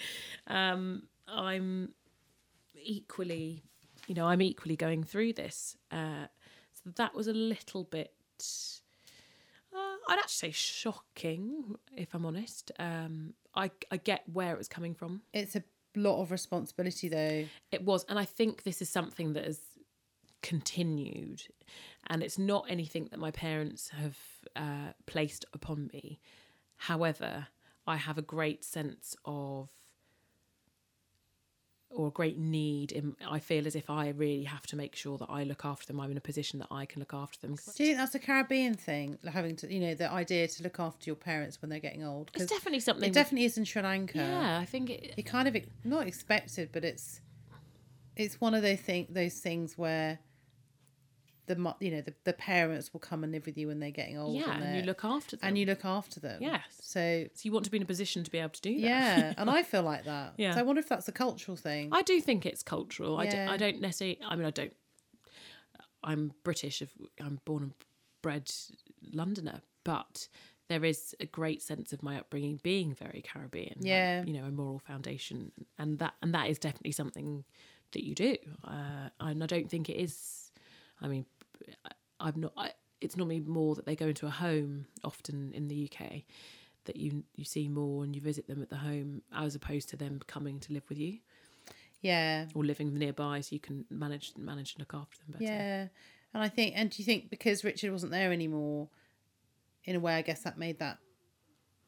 [0.48, 1.94] Um, I'm
[2.76, 3.64] equally,
[4.08, 5.78] you know, I'm equally going through this.
[5.90, 6.26] Uh,
[6.74, 8.12] so that was a little bit.
[10.08, 12.72] I'd actually say shocking, if I'm honest.
[12.80, 15.22] Um, I I get where it was coming from.
[15.34, 15.64] it's a
[15.96, 19.60] lot of responsibility though It was, and I think this is something that has
[20.42, 21.44] continued,
[22.08, 24.18] and it's not anything that my parents have
[24.56, 26.20] uh, placed upon me.
[26.78, 27.48] However,
[27.86, 29.70] I have a great sense of,
[31.94, 32.92] or a great need.
[32.92, 35.88] In, I feel as if I really have to make sure that I look after
[35.88, 36.00] them.
[36.00, 37.56] I'm in a position that I can look after them.
[37.76, 40.80] do you think that's a caribbean thing having to you know the idea to look
[40.80, 43.10] after your parents when they're getting old it's definitely something.
[43.10, 45.14] it definitely is in sri lanka yeah, I think it.
[45.18, 47.22] you kind of not expected, but it's
[48.16, 50.20] it's one of those thing those things where
[51.48, 54.18] the you know the, the parents will come and live with you when they're getting
[54.18, 54.36] old.
[54.36, 55.48] Yeah, and, and you look after them.
[55.48, 56.42] and you look after them.
[56.42, 56.62] Yes.
[56.82, 58.80] So so you want to be in a position to be able to do that.
[58.82, 60.34] yeah, and I feel like that.
[60.38, 60.54] Yeah.
[60.54, 61.90] So I wonder if that's a cultural thing.
[61.92, 63.18] I do think it's cultural.
[63.18, 63.48] I, Yeah.
[63.48, 64.20] d- I don't necessarily.
[64.26, 64.74] I mean, I don't.
[66.04, 66.82] I'm British.
[66.82, 67.74] If I'm born and
[68.22, 68.52] bred
[69.14, 70.28] Londoner, but
[70.68, 73.76] there is a great sense of my upbringing being very Caribbean.
[73.80, 74.24] like, Yeah.
[74.24, 77.44] you know, a moral foundation, and that and that is definitely something
[77.92, 78.36] that you do.
[78.64, 80.41] Uh, and I don't think it is.
[81.02, 81.26] I mean,
[82.20, 82.54] I'm not.
[82.56, 86.24] I, it's normally more that they go into a home often in the UK
[86.86, 89.98] that you you see more and you visit them at the home as opposed to
[89.98, 91.20] them coming to live with you
[92.02, 95.46] yeah, or living nearby so you can manage manage and look after them better.
[95.46, 95.88] yeah.
[96.34, 98.88] And I think, and do you think because Richard wasn't there anymore,
[99.84, 100.98] in a way, I guess that made that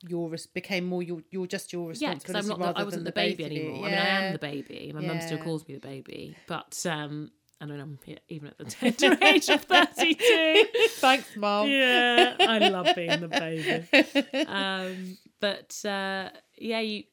[0.02, 2.60] your res- became more your you're just your Yeah, because responsibility I'm not.
[2.60, 3.49] The, rather I wasn't than the baby you.
[3.49, 3.86] anymore.
[3.86, 4.91] I mean, I am the baby.
[4.93, 7.32] My mum still calls me the baby, but um,
[7.63, 7.97] I mean, I'm
[8.28, 10.65] even at the tender age of thirty-two.
[10.95, 11.69] Thanks, Mom.
[11.69, 13.28] yeah, I love being the
[14.34, 14.45] baby.
[14.47, 17.04] Um, but uh, yeah, you.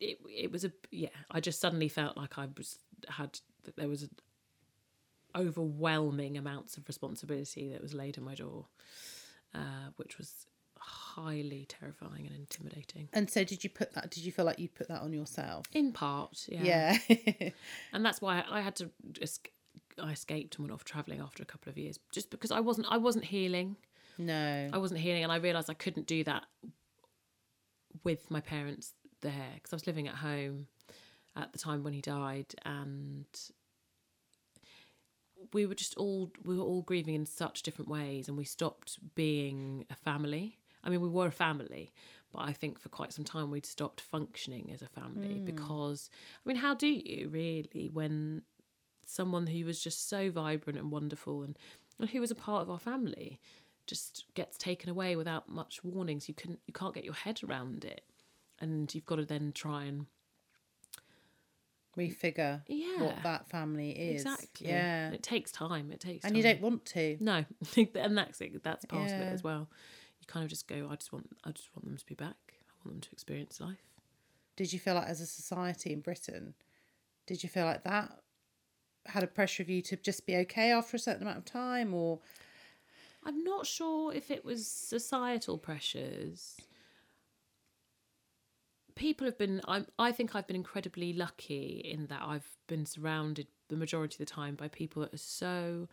[0.00, 1.10] It, it, was a yeah.
[1.30, 4.08] I just suddenly felt like I was had that there was
[5.36, 8.64] overwhelming amounts of responsibility that was laid on my door,
[9.54, 10.46] uh, which was
[10.78, 13.10] highly terrifying and intimidating.
[13.12, 14.10] And so, did you put that?
[14.10, 15.66] Did you feel like you put that on yourself?
[15.72, 16.96] In part, yeah.
[17.08, 17.50] Yeah.
[17.92, 19.46] and that's why I had to just
[19.98, 22.86] I escaped and went off traveling after a couple of years just because I wasn't
[22.90, 23.76] I wasn't healing.
[24.18, 24.68] no.
[24.72, 26.44] I wasn't healing, and I realised I couldn't do that
[28.04, 30.66] with my parents there because I was living at home
[31.36, 33.26] at the time when he died, and
[35.52, 38.98] we were just all we were all grieving in such different ways, and we stopped
[39.14, 40.58] being a family.
[40.82, 41.92] I mean, we were a family,
[42.32, 45.44] but I think for quite some time we'd stopped functioning as a family hmm.
[45.44, 46.10] because
[46.44, 48.42] I mean, how do you really when
[49.10, 51.58] someone who was just so vibrant and wonderful and,
[51.98, 53.38] and who was a part of our family
[53.86, 57.84] just gets taken away without much warnings you can you can't get your head around
[57.84, 58.02] it
[58.60, 60.06] and you've got to then try and
[61.96, 63.02] refigure Yeah.
[63.02, 64.20] what that family is.
[64.22, 65.10] exactly Yeah.
[65.10, 66.36] it takes time it takes And time.
[66.36, 67.16] you don't want to.
[67.20, 67.44] no
[67.96, 69.68] and that's it that's part of it as well
[70.20, 72.36] you kind of just go i just want i just want them to be back
[72.68, 73.82] i want them to experience life
[74.56, 76.54] Did you feel like as a society in Britain,
[77.26, 78.20] did you feel like that
[79.06, 81.94] had a pressure of you to just be okay after a certain amount of time,
[81.94, 82.20] or
[83.24, 86.56] I'm not sure if it was societal pressures.
[88.94, 89.60] People have been.
[89.66, 94.18] I I think I've been incredibly lucky in that I've been surrounded the majority of
[94.18, 95.88] the time by people that are so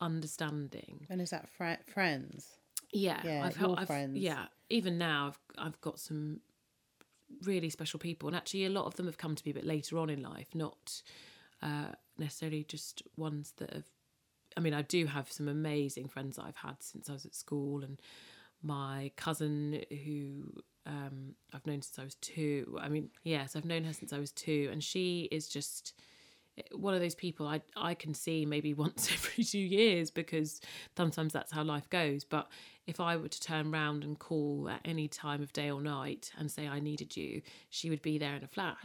[0.00, 1.06] understanding.
[1.08, 2.48] and is that fri friends?
[2.92, 4.16] Yeah, Yeah, I've, your I've friends.
[4.18, 4.46] yeah.
[4.68, 6.40] Even now, I've I've got some
[7.42, 9.64] really special people, and actually, a lot of them have come to me a bit
[9.64, 11.02] later on in life, not
[11.62, 13.84] uh, necessarily just ones that have.
[14.56, 17.34] I mean, I do have some amazing friends that I've had since I was at
[17.34, 18.00] school, and
[18.62, 20.52] my cousin who
[20.86, 22.78] um, I've known since I was two.
[22.80, 25.94] I mean, yes, I've known her since I was two, and she is just
[26.72, 30.60] one of those people I I can see maybe once every two years because
[30.96, 32.24] sometimes that's how life goes.
[32.24, 32.48] But
[32.86, 36.32] if I were to turn round and call at any time of day or night
[36.36, 38.84] and say I needed you, she would be there in a flash.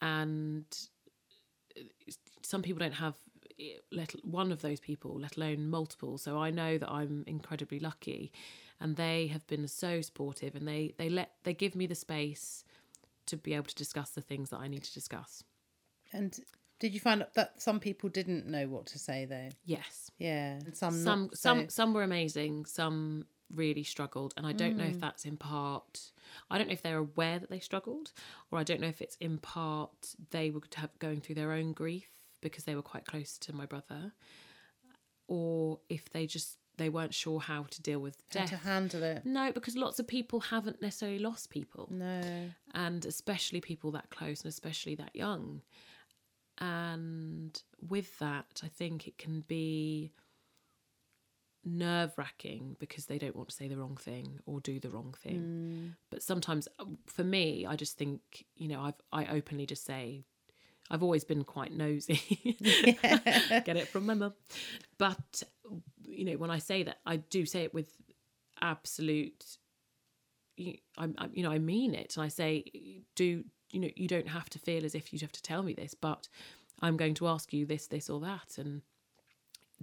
[0.00, 0.64] And
[2.42, 3.14] some people don't have
[3.92, 6.18] let one of those people, let alone multiple.
[6.18, 8.32] So I know that I'm incredibly lucky,
[8.80, 12.64] and they have been so supportive, and they they let they give me the space
[13.26, 15.44] to be able to discuss the things that I need to discuss.
[16.12, 16.38] And
[16.78, 19.50] did you find that some people didn't know what to say though?
[19.64, 20.10] Yes.
[20.18, 24.76] Yeah, and some some not some some were amazing some really struggled and i don't
[24.76, 25.00] know if mm.
[25.00, 26.12] that's in part
[26.50, 28.12] i don't know if they're aware that they struggled
[28.50, 30.60] or i don't know if it's in part they were
[30.98, 32.08] going through their own grief
[32.40, 34.12] because they were quite close to my brother
[35.26, 39.02] or if they just they weren't sure how to deal with how death to handle
[39.02, 39.26] it.
[39.26, 44.42] no because lots of people haven't necessarily lost people No, and especially people that close
[44.42, 45.62] and especially that young.
[46.58, 50.12] And with that, I think it can be
[51.64, 55.14] nerve wracking because they don't want to say the wrong thing or do the wrong
[55.22, 55.94] thing.
[56.10, 60.24] But sometimes, uh, for me, I just think, you know, I've I openly just say,
[60.90, 62.56] I've always been quite nosy.
[62.60, 64.34] Get it from my mum.
[64.98, 65.42] But
[66.04, 67.92] you know, when I say that, I do say it with
[68.60, 69.58] absolute
[70.56, 72.64] you, I'm, you know, I mean it, and I say,
[73.14, 75.72] do you know, you don't have to feel as if you have to tell me
[75.74, 76.28] this, but
[76.82, 78.82] I'm going to ask you this, this, or that, and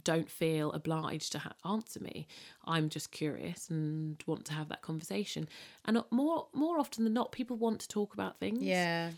[0.04, 2.28] don't feel obliged to ha- answer me.
[2.66, 5.48] I'm just curious and want to have that conversation.
[5.86, 8.62] And more, more often than not, people want to talk about things.
[8.64, 9.12] yeah,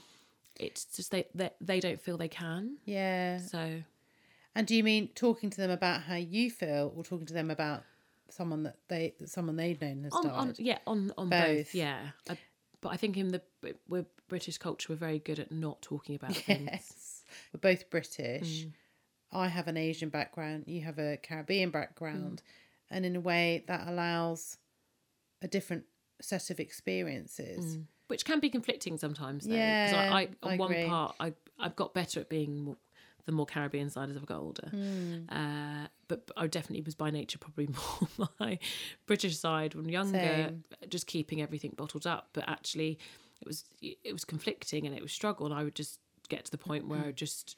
[0.59, 2.77] it's just they, they, they don't feel they can.
[2.85, 3.37] yeah.
[3.39, 3.81] So
[4.55, 7.49] And do you mean talking to them about how you feel, or talking to them
[7.51, 7.83] about
[8.31, 10.33] someone that they someone they've known has on, died?
[10.33, 11.75] on yeah on on both, Both.
[11.75, 11.99] yeah.
[12.29, 12.37] I,
[12.81, 13.41] but I think in the
[13.87, 16.69] we're British culture, we're very good at not talking about things.
[16.71, 18.65] Yes, we're both British.
[18.65, 18.71] Mm.
[19.31, 20.63] I have an Asian background.
[20.67, 22.41] You have a Caribbean background,
[22.89, 24.57] and in a way that allows
[25.41, 25.85] a different
[26.21, 27.77] set of experiences.
[28.07, 30.87] which can be conflicting sometimes though Yeah, I, I on I one agree.
[30.89, 32.77] part I I've got better at being more,
[33.25, 35.29] the more Caribbean side as I've got older Hmm.
[35.29, 37.67] uh, but, I definitely was by nature probably
[38.19, 38.57] more my
[39.05, 40.63] British side when younger Same.
[40.89, 42.97] just keeping everything bottled up but actually
[43.41, 46.51] it was it was conflicting and it was struggle and I would just get to
[46.51, 47.55] the point where I just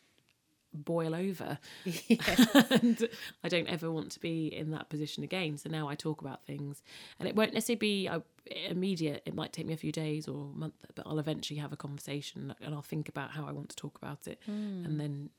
[0.73, 3.07] boil over and
[3.43, 5.57] I don't ever want to be in that position again.
[5.57, 6.81] So now I talk about things,
[7.19, 8.19] and it won't necessarily be uh,
[8.67, 9.23] immediate.
[9.25, 11.77] It might take me a few days or a month, but I'll eventually have a
[11.77, 14.39] conversation and I'll think about how I want to talk about it,
[14.85, 15.29] and then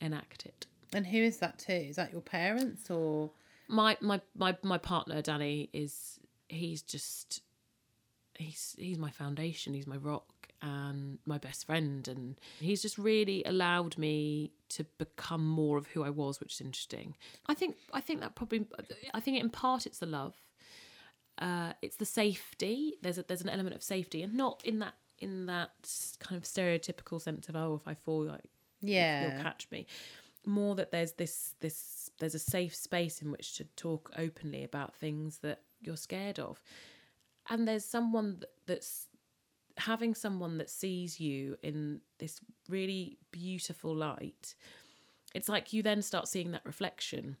[0.00, 0.66] enact it.
[0.92, 1.72] And who is that too?
[1.72, 3.30] Is that your parents or?
[3.68, 7.42] My my my my partner Danny is he's just
[8.34, 9.74] he's he's my foundation.
[9.74, 10.24] He's my rock
[10.62, 16.02] and my best friend, and he's just really allowed me to become more of who
[16.02, 17.14] I was, which is interesting.
[17.46, 18.66] I think I think that probably
[19.14, 20.34] I think in part it's the love,
[21.40, 22.94] uh, it's the safety.
[23.02, 25.70] There's a, there's an element of safety, and not in that in that
[26.20, 28.44] kind of stereotypical sense of oh, if I fall, like
[28.80, 29.22] Yeah.
[29.22, 29.86] you'll catch me.
[30.46, 34.94] More that there's this this there's a safe space in which to talk openly about
[34.94, 36.62] things that you're scared of,
[37.50, 39.07] and there's someone th- that's
[39.78, 44.54] having someone that sees you in this really beautiful light.
[45.34, 47.36] It's like you then start seeing that reflection.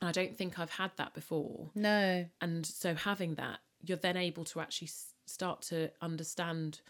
[0.00, 2.24] And I don't think I've had that before No.
[2.40, 4.90] and so having that you're then able to actually
[5.26, 6.80] start to understand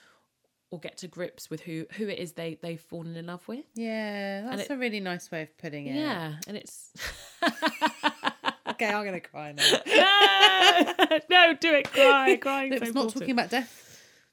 [0.70, 3.64] or get to grips with who who it is they they've fallen in love with
[3.74, 5.96] Yeah, that's it- a really nice way of putting it.
[5.96, 6.92] yeah and it's
[8.70, 9.62] Okay, I'm gonna cry now.
[11.30, 13.87] no do it cry crying No, it's not talking about death.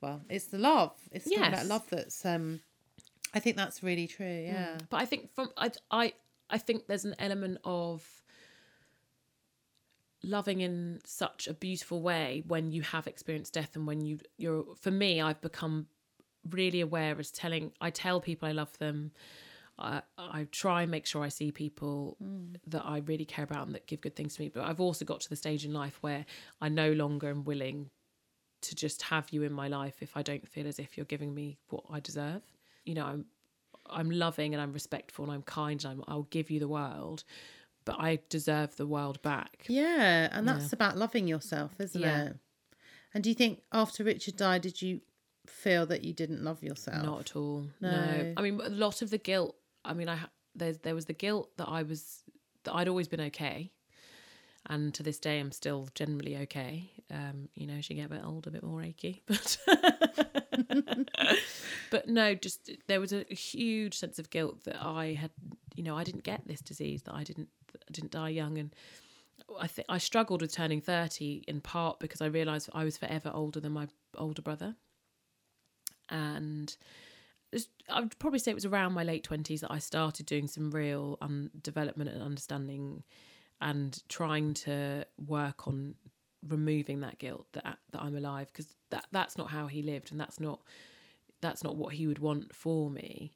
[0.05, 0.93] Well, it's the love.
[1.11, 1.67] It's Yes.
[1.67, 2.59] love that's um
[3.33, 4.77] I think that's really true, yeah.
[4.89, 6.13] but i think from i i
[6.49, 8.23] i think there's an element of
[10.23, 14.65] loving in such a beautiful way when you have experienced death and when you you're
[14.79, 15.85] for me i've become
[16.49, 19.11] really aware as telling i tell people i love them
[19.77, 22.55] I, I try and make sure I see people Mm.
[22.67, 24.47] that I really care about and that give good things to me.
[24.47, 26.25] But I've also got to the stage in life where
[26.61, 27.89] I no longer am willing
[28.65, 31.33] to just have you in my life if I don't feel as if you're giving
[31.33, 32.41] me what I deserve.
[32.85, 33.25] You know, I'm
[33.87, 37.23] I'm loving and I'm respectful and I'm kind and I'm, I'll give you the world,
[37.85, 39.65] but I deserve the world back.
[39.67, 42.23] Yeah, and that's about loving yourself, isn't Yeah.
[42.25, 42.35] it?
[43.13, 45.01] And do you think after Richard died, did you
[45.45, 47.03] feel that you didn't love yourself?
[47.05, 47.67] Not at all.
[47.79, 47.91] No.
[47.91, 48.33] No.
[48.37, 49.55] I mean, a lot of the guilt.
[49.85, 50.17] I mean, I
[50.55, 52.23] there there was the guilt that I was
[52.63, 53.71] that I'd always been okay,
[54.65, 56.89] and to this day I'm still generally okay.
[57.11, 59.57] Um, you know, as you get a bit older, a bit more achy, but
[61.91, 65.31] but no, just there was a huge sense of guilt that I had.
[65.75, 67.03] You know, I didn't get this disease.
[67.03, 68.73] That I didn't I didn't die young, and
[69.59, 73.31] I think I struggled with turning thirty in part because I realised I was forever
[73.33, 73.87] older than my
[74.17, 74.75] older brother
[76.09, 76.75] and
[77.89, 80.71] I would probably say it was around my late twenties that I started doing some
[80.71, 83.03] real um, development and understanding,
[83.61, 85.95] and trying to work on
[86.47, 90.19] removing that guilt that that I'm alive because that that's not how he lived and
[90.19, 90.61] that's not
[91.41, 93.31] that's not what he would want for me.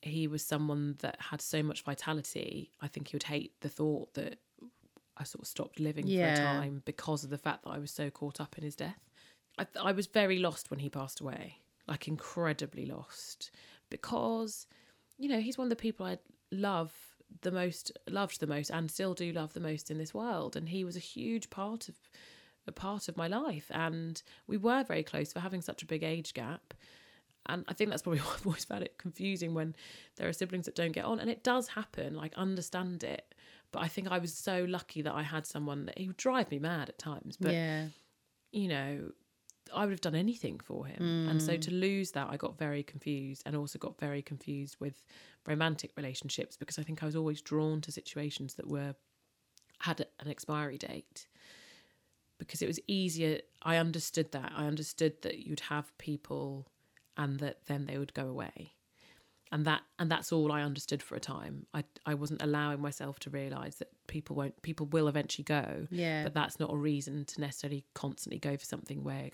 [0.00, 2.72] He was someone that had so much vitality.
[2.80, 4.38] I think he would hate the thought that
[5.16, 6.22] I sort of stopped living Yeah.
[6.22, 8.76] for a time because of the fact that I was so caught up in his
[8.76, 9.00] death.
[9.58, 13.50] I, I was very lost when he passed away, like incredibly lost,
[13.90, 14.66] because,
[15.18, 16.18] you know, he's one of the people I
[16.52, 16.92] love
[17.42, 20.56] the most, loved the most, and still do love the most in this world.
[20.56, 21.94] And he was a huge part of
[22.66, 26.02] a part of my life, and we were very close for having such a big
[26.02, 26.74] age gap.
[27.46, 29.74] And I think that's probably why I've always found it confusing when
[30.16, 32.14] there are siblings that don't get on, and it does happen.
[32.14, 33.34] Like understand it,
[33.72, 36.50] but I think I was so lucky that I had someone that he would drive
[36.50, 37.86] me mad at times, but yeah,
[38.52, 39.12] you know,
[39.74, 41.28] I would have done anything for him.
[41.28, 41.60] And so mm.
[41.62, 45.02] to lose that, I got very confused and also got very confused with
[45.46, 48.94] romantic relationships because I think I was always drawn to situations that were
[49.80, 51.26] had an expiry date
[52.38, 53.40] because it was easier.
[53.62, 54.52] I understood that.
[54.54, 56.66] I understood that you'd have people
[57.16, 58.74] and that then they would go away.
[59.50, 61.66] And that and that's all I understood for a time.
[61.72, 66.22] I I wasn't allowing myself to realize that people won't people will eventually go yeah,
[66.22, 69.30] but that's not a reason to necessarily constantly go for something where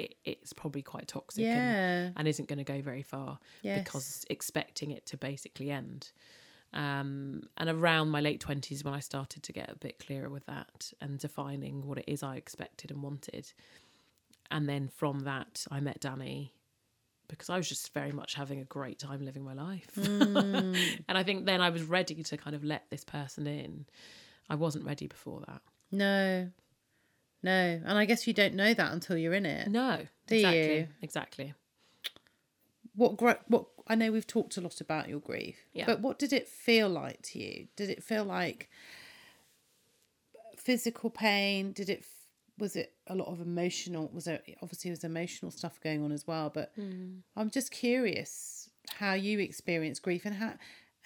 [0.00, 3.38] it, it it's probably quite toxic and, yeah, and isn't going to go very far
[3.62, 3.82] yes.
[3.82, 6.10] because expecting it to basically end.
[6.72, 10.46] Um, and around my late 20s when i started to get a bit clearer with
[10.46, 13.52] that and defining what it is i expected and wanted.
[14.52, 16.54] And then from that i met danny
[17.28, 19.90] because i was just very much having a great time living my life.
[19.96, 20.76] Mm.
[21.08, 23.86] and i think then i was ready to kind of let this person in.
[24.48, 25.62] I wasn't ready before that.
[25.92, 26.50] No,
[27.42, 29.68] no, and I guess you don't know that until you're in it.
[29.68, 30.88] No, Do exactly, you?
[31.02, 31.54] exactly.
[32.94, 35.86] What gr- what I know we've talked a lot about your grief, Yeah.
[35.86, 37.68] but what did it feel like to you?
[37.76, 38.68] Did it feel like
[40.56, 41.72] physical pain?
[41.72, 42.04] Did it
[42.58, 44.10] was it a lot of emotional?
[44.12, 46.50] Was there obviously there was emotional stuff going on as well?
[46.52, 47.18] But hmm.
[47.36, 50.54] I'm just curious how you experience grief and how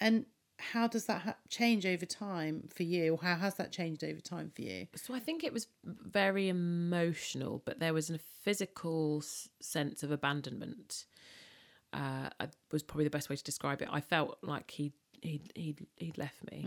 [0.00, 0.26] and
[0.72, 3.12] how does that ha- change over time for you?
[3.14, 4.86] Or how has that changed over time for you?
[4.96, 10.10] So I think it was very emotional, but there was a physical s- sense of
[10.10, 11.04] abandonment.
[11.92, 13.88] Uh, I- was probably the best way to describe it.
[13.90, 16.62] I felt like he he he he'd left me,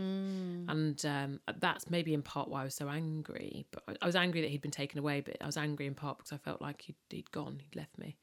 [0.68, 3.66] and um, that's maybe in part why I was so angry.
[3.70, 5.94] But I- I was angry that he'd been taken away, but I was angry in
[5.94, 8.16] part because I felt like he'd he'd gone, he'd left me,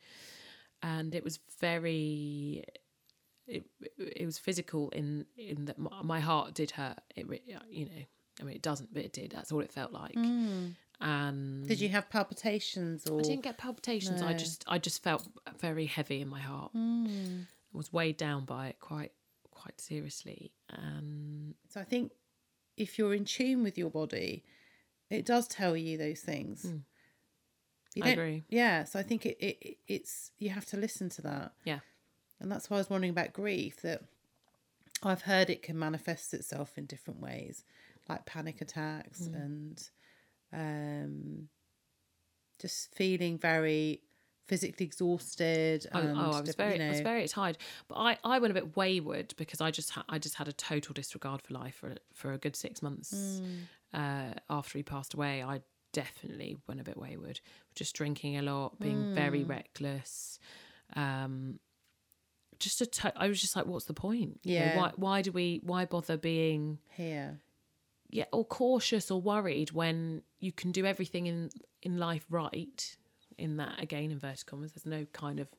[0.83, 2.63] and it was very.
[3.47, 3.65] It,
[3.97, 6.99] it was physical in in that my, my heart did hurt.
[7.15, 7.91] It you know
[8.41, 9.31] I mean it doesn't, but it did.
[9.31, 10.15] That's all it felt like.
[11.01, 14.21] And Did you have palpitations or I didn't get palpitations.
[14.21, 15.27] I just I just felt
[15.59, 16.71] very heavy in my heart.
[16.71, 17.41] Hmm.
[17.73, 19.11] I was weighed down by it quite
[19.51, 20.53] quite seriously.
[21.69, 22.13] So I think
[22.77, 24.43] if you're in tune with your body,
[25.09, 26.65] it does tell you those things.
[27.93, 28.43] You I agree.
[28.49, 31.79] Yeah, so I think it, it it's you have to listen to that, yeah,
[32.39, 33.81] and that's why I was wondering about grief.
[33.81, 34.03] That
[35.03, 37.63] I've heard it can manifest itself in different ways,
[38.09, 39.89] like panic attacks and
[40.53, 41.49] um,
[42.59, 44.01] just feeling very
[44.47, 45.85] physically exhausted.
[45.93, 47.57] Oh, And oh, I was very, you I was very tired,
[47.87, 50.53] but I, I went a bit wayward because I just, ha- I just had a
[50.53, 53.61] total disregard for life for for a good six months Mm.
[53.93, 55.43] uh, after he passed away.
[55.43, 55.61] I
[55.93, 57.39] definitely went a bit wayward,
[57.73, 59.49] just drinking a lot, being very Mm.
[59.49, 60.39] reckless.
[60.95, 61.59] Um,
[62.59, 64.39] just a, to- I was just like, what's the point?
[64.43, 64.77] You know, Yeah.
[64.77, 67.39] why, why do we, why bother being here.
[68.09, 71.49] yeah, or cautious or worried when you can do everything in
[71.81, 72.97] in life right.
[73.37, 75.49] In that again, inverted commas, there's no kind of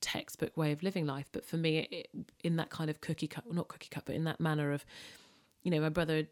[0.00, 1.28] textbook way of living life.
[1.32, 2.10] But for me, it,
[2.44, 4.84] in that kind of cookie cut, well, not cookie cut, but in that manner of,
[5.62, 6.26] you know, my brother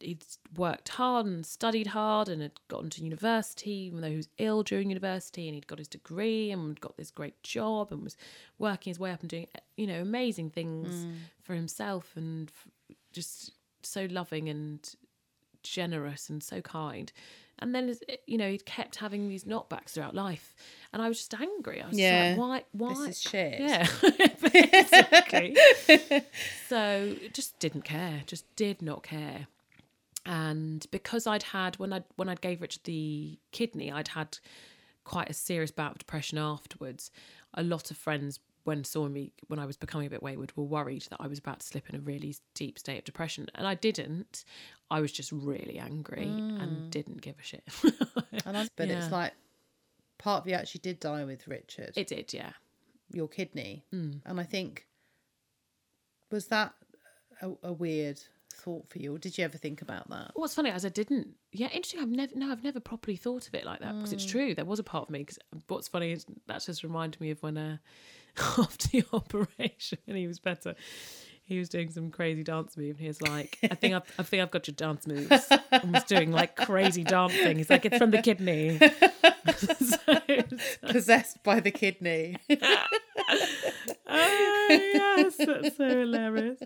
[0.00, 0.24] he'd
[0.56, 4.62] worked hard and studied hard and had gotten to university, even though he was ill
[4.62, 8.16] during university, and he'd got his degree and got this great job and was
[8.58, 9.46] working his way up and doing,
[9.76, 11.14] you know, amazing things Mm.
[11.42, 14.94] for himself and f- just so loving and
[15.62, 17.12] generous and so kind.
[17.62, 17.94] And then,
[18.26, 20.54] you know, he'd kept having these knockbacks throughout life,
[20.94, 21.82] and I was just angry.
[21.82, 22.30] I was Yeah.
[22.30, 22.88] just like, why?
[22.94, 23.06] Why?
[23.06, 23.60] This is shit.
[23.60, 23.86] Yeah,
[24.52, 25.56] basically.
[26.68, 28.22] so just didn't care.
[28.26, 29.46] Just did not care.
[30.32, 34.38] And because I'd had when I when I'd gave Richard the kidney, I'd had
[35.02, 37.10] quite a serious bout of depression afterwards.
[37.54, 40.62] A lot of friends, when saw me when I was becoming a bit wayward, were
[40.62, 43.66] worried that I was about to slip in a really deep state of depression, and
[43.66, 44.44] I didn't.
[44.88, 47.64] I was just really angry and didn't give a shit.
[48.46, 49.02] And but Yeah.
[49.02, 49.32] it's like
[50.18, 52.52] part of you actually did die with Richard, it did, yeah.
[53.12, 54.20] your kidney, Mm.
[54.24, 54.86] and I think
[56.30, 56.74] was that
[57.42, 58.20] a, a weird
[58.60, 60.32] thought for you, or did you ever think about that?
[60.34, 61.28] What's funny is I didn't.
[61.52, 62.00] Yeah, interesting.
[62.00, 62.32] I've never.
[62.34, 64.54] No, I've never properly thought of it like that because it's true.
[64.54, 65.20] There was a part of me.
[65.20, 65.38] Because
[65.68, 67.76] what's funny is that just reminded me of when uh,
[68.58, 70.74] after the operation he was better,
[71.42, 74.22] he was doing some crazy dance move, and he was like, "I think I've, I
[74.22, 77.56] think I've got your dance moves." and was doing like crazy dancing.
[77.56, 78.78] He's like, "It's from the kidney."
[79.56, 82.36] so, Possessed by the kidney.
[84.06, 86.60] oh yes, that's so hilarious.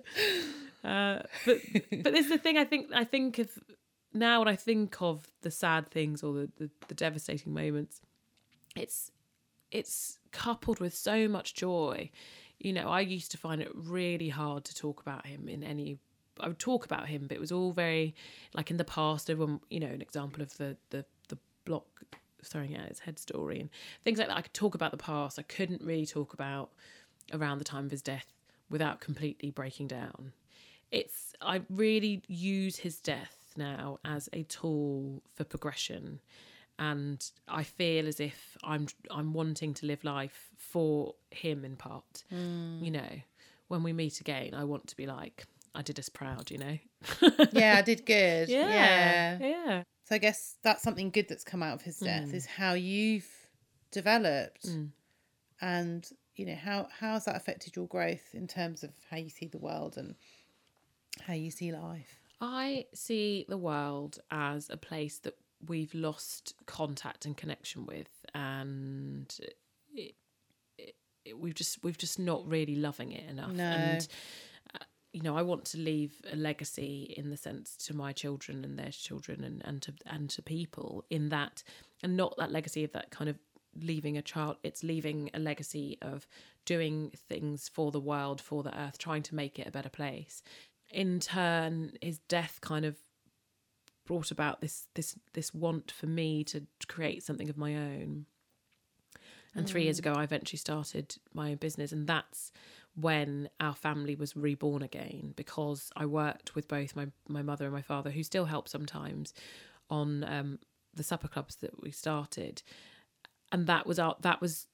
[0.84, 1.58] Uh, but
[2.02, 2.58] but this is the thing.
[2.58, 3.50] I think I think of
[4.12, 8.00] now when I think of the sad things or the, the, the devastating moments,
[8.76, 9.10] it's
[9.70, 12.10] it's coupled with so much joy.
[12.58, 15.98] You know, I used to find it really hard to talk about him in any.
[16.40, 18.14] I would talk about him, but it was all very
[18.54, 19.28] like in the past.
[19.28, 21.86] When you know, an example of the the the block
[22.44, 23.70] throwing out his head story and
[24.04, 24.36] things like that.
[24.36, 25.38] I could talk about the past.
[25.38, 26.70] I couldn't really talk about
[27.32, 28.26] around the time of his death
[28.68, 30.32] without completely breaking down.
[30.90, 36.20] It's I really use his death now as a tool for progression
[36.78, 42.24] and I feel as if I'm I'm wanting to live life for him in part.
[42.30, 43.20] You know,
[43.68, 46.78] when we meet again, I want to be like I did us proud, you know.
[47.52, 48.48] yeah, I did good.
[48.48, 48.68] yeah.
[48.68, 49.38] yeah.
[49.40, 49.82] Yeah.
[50.08, 52.34] So I guess that's something good that's come out of his death Mm.
[52.34, 53.28] is how you've
[53.90, 54.66] developed
[55.60, 59.28] and you know how how has that affected your growth in terms of how you
[59.30, 60.16] see the world and
[61.20, 62.20] how you see life.
[62.40, 65.34] I see the world as a place that
[65.66, 69.34] we've lost contact and connection with, and
[69.94, 70.14] it,
[70.76, 70.94] it,
[71.24, 73.52] it, we've just we've just not really loving it enough.
[73.52, 73.64] No.
[73.64, 74.08] And
[74.74, 78.64] uh, you know, I want to leave a legacy in the sense to my children
[78.64, 81.62] and their children, and and to and to people in that,
[82.02, 83.38] and not that legacy of that kind of
[83.80, 84.56] leaving a child.
[84.62, 86.26] It's leaving a legacy of
[86.66, 90.42] doing things for the world, for the earth, trying to make it a better place
[90.94, 92.96] in turn his death kind of
[94.06, 98.26] brought about this this this want for me to create something of my own.
[99.56, 102.50] And three years ago i eventually started my own business and that's
[102.96, 107.72] when our family was reborn again because i worked with both my, my mother and
[107.72, 109.32] my father who still help sometimes
[109.90, 110.58] on um,
[110.96, 112.62] the supper clubs that we started.
[113.52, 114.66] And that was our that was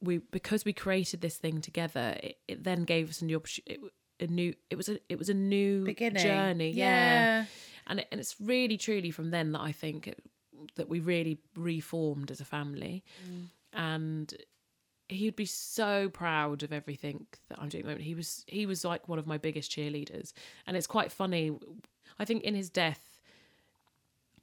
[0.00, 3.78] we because we created this thing together it, it then gave us an opportunity
[4.20, 6.22] a new it was a it was a new Beginning.
[6.22, 7.44] journey yeah, Yeah.
[7.86, 10.22] and it, and it's really truly from then that I think it,
[10.76, 13.46] that we really reformed as a family mm.
[13.72, 14.34] and
[15.08, 18.66] he'd be so proud of everything that I'm doing at the moment he was he
[18.66, 20.32] was like one of my biggest cheerleaders
[20.66, 21.56] and it's quite funny
[22.18, 23.16] I think in his death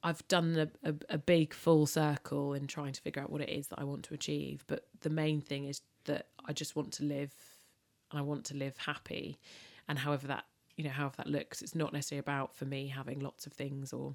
[0.04, 3.48] I've done a, a, a big full circle in trying to figure out what it
[3.48, 4.62] is that I want to achieve.
[4.66, 7.32] But the main thing is that I just want to live
[8.10, 9.38] and I want to live happy.
[9.88, 10.44] And however that,
[10.76, 13.92] you know, however that looks, it's not necessarily about for me having lots of things
[13.92, 14.14] or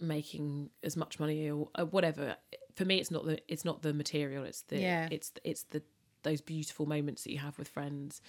[0.00, 2.36] making as much money or uh, whatever.
[2.74, 4.44] For me, it's not the, it's not the material.
[4.44, 5.08] It's the, Yeah.
[5.10, 5.82] it's, it's the,
[6.22, 8.20] those beautiful moments that you have with friends,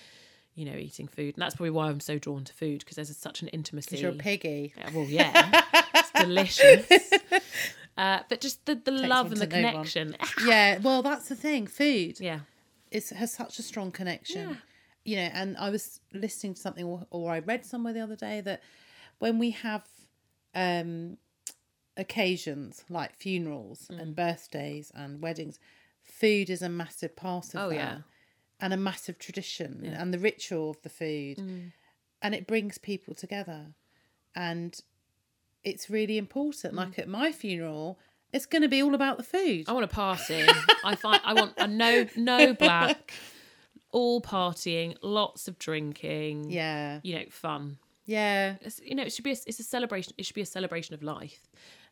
[0.53, 1.35] you know, eating food.
[1.35, 3.97] And that's probably why I'm so drawn to food because there's such an intimacy.
[3.97, 4.73] You're a piggy.
[4.77, 5.61] Yeah, well, yeah,
[5.95, 7.11] it's delicious.
[7.97, 9.85] Uh, but just the, the love and the to know one.
[9.85, 10.15] connection.
[10.45, 11.67] Yeah, well, that's the thing.
[11.67, 12.39] Food Yeah.
[12.95, 14.49] Is has such a strong connection.
[14.49, 14.55] Yeah.
[15.07, 18.15] You know, and I was listening to something or, or I read somewhere the other
[18.15, 18.61] day that
[19.19, 19.83] when we have
[20.55, 21.17] um
[21.97, 24.01] occasions like funerals Mm.
[24.01, 25.59] and birthdays and weddings,
[26.01, 27.75] food is a massive part of Oh, that.
[27.75, 27.97] yeah.
[28.59, 31.37] And a massive tradition and the ritual of the food.
[31.37, 31.71] Mm.
[32.21, 33.73] And it brings people together.
[34.33, 34.79] And
[35.63, 36.73] it's really important.
[36.73, 36.77] Mm.
[36.77, 37.99] Like at my funeral,
[38.34, 39.65] It's going to be all about the food.
[39.67, 40.45] I want a party.
[40.84, 43.13] I find I want a no no black,
[43.91, 46.51] all partying, lots of drinking.
[46.51, 46.99] Yeah.
[47.03, 47.78] You know, fun.
[48.05, 48.55] Yeah.
[48.61, 50.13] It's, you know, it should be a, it's a celebration.
[50.17, 51.41] It should be a celebration of life.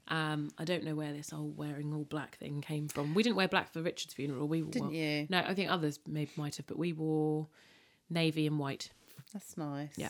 [0.09, 3.13] Um, I don't know where this whole wearing all black thing came from.
[3.13, 4.47] We didn't wear black for Richard's funeral.
[4.47, 5.27] We wore, Didn't you?
[5.29, 7.47] No, I think others maybe might have, but we wore
[8.09, 8.89] navy and white.
[9.31, 9.91] That's nice.
[9.95, 10.09] Yeah.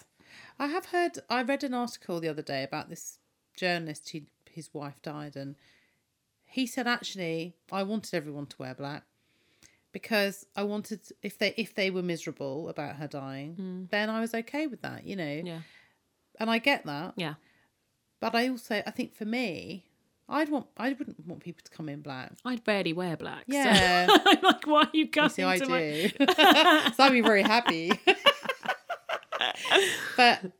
[0.58, 3.20] I have heard, I read an article the other day about this
[3.56, 5.56] journalist, he, his wife died, and
[6.54, 9.06] he said, actually, I wanted everyone to wear black
[9.92, 13.90] because I wanted, if they if they were miserable about her dying, mm.
[13.90, 15.42] then I was okay with that, you know.
[15.44, 15.62] Yeah,
[16.40, 17.16] And I get that.
[17.18, 17.34] yeah.
[18.20, 19.86] But I also, I think for me,
[20.30, 22.34] I'd want, I wouldn't want people to come in black.
[22.46, 23.46] I'd barely wear black.
[23.50, 24.08] so Yeah.
[24.26, 26.14] I'm like, why are you going See, I to my...
[26.96, 27.94] so I'd be very happy.
[30.16, 30.52] but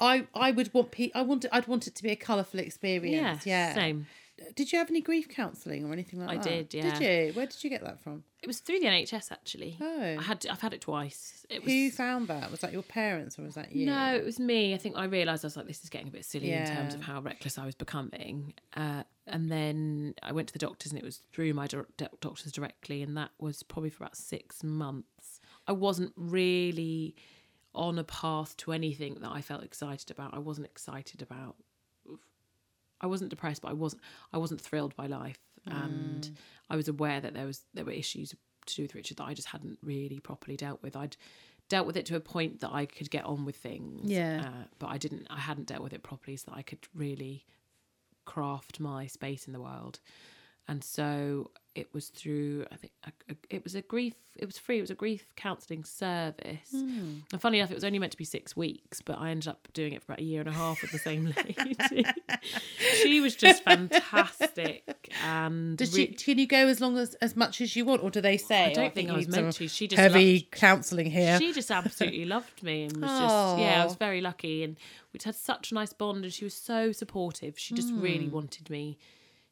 [0.00, 2.58] I, I would want pe- I want, it, I'd want it to be a colourful
[2.58, 3.14] experience.
[3.14, 3.46] Yeah, experience.
[3.46, 3.74] Yeah.
[3.74, 4.06] same.
[4.54, 6.46] Did you have any grief counselling or anything like I that?
[6.46, 6.98] I did, yeah.
[6.98, 7.32] Did you?
[7.32, 8.22] Where did you get that from?
[8.42, 9.78] It was through the NHS actually.
[9.80, 10.16] Oh.
[10.18, 11.46] I had I've had it twice.
[11.48, 12.50] It was Who found that?
[12.50, 13.86] Was that your parents or was that you?
[13.86, 14.74] no, it was me.
[14.74, 16.94] I think I realised I was like, this is getting a bit silly in terms
[16.94, 18.52] of how reckless I was becoming.
[18.76, 22.52] Uh, and then I went to the doctors, and it was through my di- doctors
[22.52, 25.40] directly, and that was probably for about six months.
[25.66, 27.16] I wasn't really
[27.74, 30.34] on a path to anything that I felt excited about.
[30.34, 31.56] I wasn't excited about.
[33.00, 34.02] I wasn't depressed, but I wasn't.
[34.32, 36.30] I wasn't thrilled by life, and
[36.70, 38.34] I was aware that there was there were issues
[38.66, 40.96] to do with Richard that I just hadn't really properly dealt with.
[40.96, 41.16] I'd
[41.68, 44.44] dealt with it to a point that I could get on with things, Yeah.
[44.48, 45.26] uh, but I didn't.
[45.30, 47.44] I hadn't dealt with it properly, so that I could really
[48.24, 50.00] craft my space in the world.
[50.68, 52.64] And so it was through.
[52.72, 54.14] I think a, a, it was a grief.
[54.34, 54.78] It was free.
[54.78, 56.72] It was a grief counselling service.
[56.72, 59.68] And funny enough, it was only meant to be six weeks, but I ended up
[59.72, 61.76] doing it for about a year and a half with the same lady.
[63.02, 67.36] she was just fantastic, and Did re- she, can you go as long as as
[67.36, 68.66] much as you want, or do they say?
[68.66, 69.68] I don't "Oh, think you I was meant to.
[69.68, 71.38] She just heavy loved- counselling here.
[71.38, 74.76] She just absolutely loved me and was just yeah, I was very lucky and
[75.12, 77.58] we'd had such a nice bond and she was so supportive.
[77.58, 78.00] She just Hmm.
[78.00, 78.98] really wanted me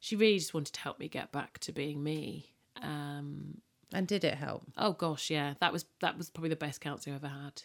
[0.05, 2.53] she really just wanted to help me get back to being me.
[2.83, 4.65] Um and did it help?
[4.77, 5.55] oh gosh, yeah.
[5.61, 7.63] That was that was probably the best counselling I ever had.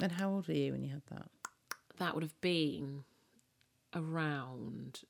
[0.00, 1.28] And how old were you when you had that?
[1.98, 3.02] That would have been
[3.92, 5.00] around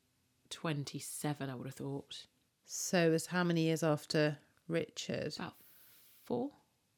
[0.49, 2.25] twenty seven, I would have thought.
[2.65, 5.35] So it was how many years after Richard?
[5.37, 5.57] About
[6.25, 6.51] four?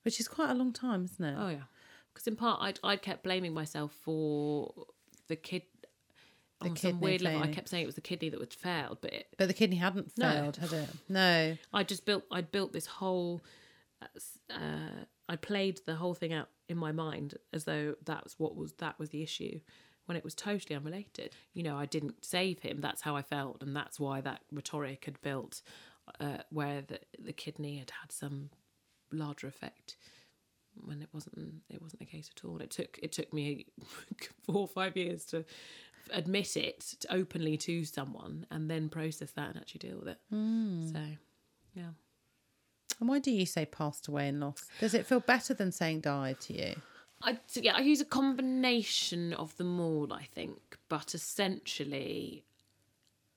[0.02, 1.36] Which is quite a long time, isn't it?
[1.36, 1.66] Oh yeah,
[2.14, 4.72] because in part I'd I'd kept blaming myself for
[5.26, 5.62] the kid.
[6.60, 8.98] The on some weird level, I kept saying it was the kidney that had failed,
[9.02, 10.30] but it, But the kidney hadn't No.
[10.30, 10.88] failed, had it?
[11.08, 11.56] No.
[11.72, 12.24] I just built.
[12.30, 13.42] I'd built this whole.
[14.50, 18.72] Uh, I played the whole thing out in my mind as though that's what was
[18.74, 19.60] that was the issue,
[20.06, 21.32] when it was totally unrelated.
[21.52, 22.80] You know, I didn't save him.
[22.80, 25.62] That's how I felt, and that's why that rhetoric had built,
[26.20, 28.50] uh, where the the kidney had had some
[29.12, 29.96] larger effect
[30.84, 32.58] when it wasn't it wasn't the case at all.
[32.60, 33.66] It took it took me
[34.44, 35.44] four or five years to
[36.12, 40.18] admit it openly to someone and then process that and actually deal with it.
[40.30, 40.86] Hmm.
[40.88, 41.00] So,
[41.74, 41.90] yeah.
[43.00, 44.70] And why do you say passed away and lost?
[44.80, 46.74] Does it feel better than saying died to you?
[47.22, 52.44] I yeah, I use a combination of them all, I think, but essentially,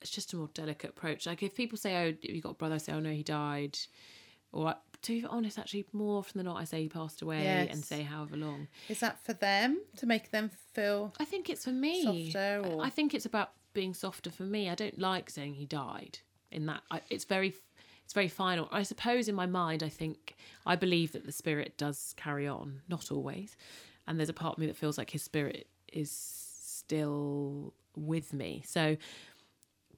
[0.00, 1.26] it's just a more delicate approach.
[1.26, 3.78] Like if people say, "Oh, you got a brother," I say, "Oh no, he died,"
[4.52, 7.84] or to be honest, actually, more often than not, I say he passed away and
[7.84, 8.68] say however long.
[8.88, 11.12] Is that for them to make them feel?
[11.18, 12.30] I think it's for me.
[12.32, 14.68] Softer or- I I think it's about being softer for me.
[14.68, 16.18] I don't like saying he died.
[16.50, 17.54] In that, I, it's very,
[18.04, 18.68] it's very final.
[18.72, 20.36] I suppose in my mind, I think
[20.66, 22.82] I believe that the spirit does carry on.
[22.88, 23.56] Not always,
[24.06, 28.62] and there's a part of me that feels like his spirit is still with me.
[28.66, 28.96] So,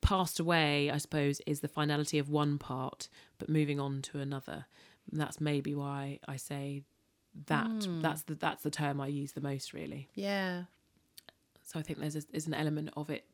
[0.00, 4.66] passed away, I suppose, is the finality of one part, but moving on to another.
[5.11, 6.84] And that's maybe why I say
[7.46, 7.68] that.
[8.03, 10.09] That's the that's the term I use the most, really.
[10.14, 10.64] Yeah.
[11.64, 13.24] So I think there's a, there's an element of it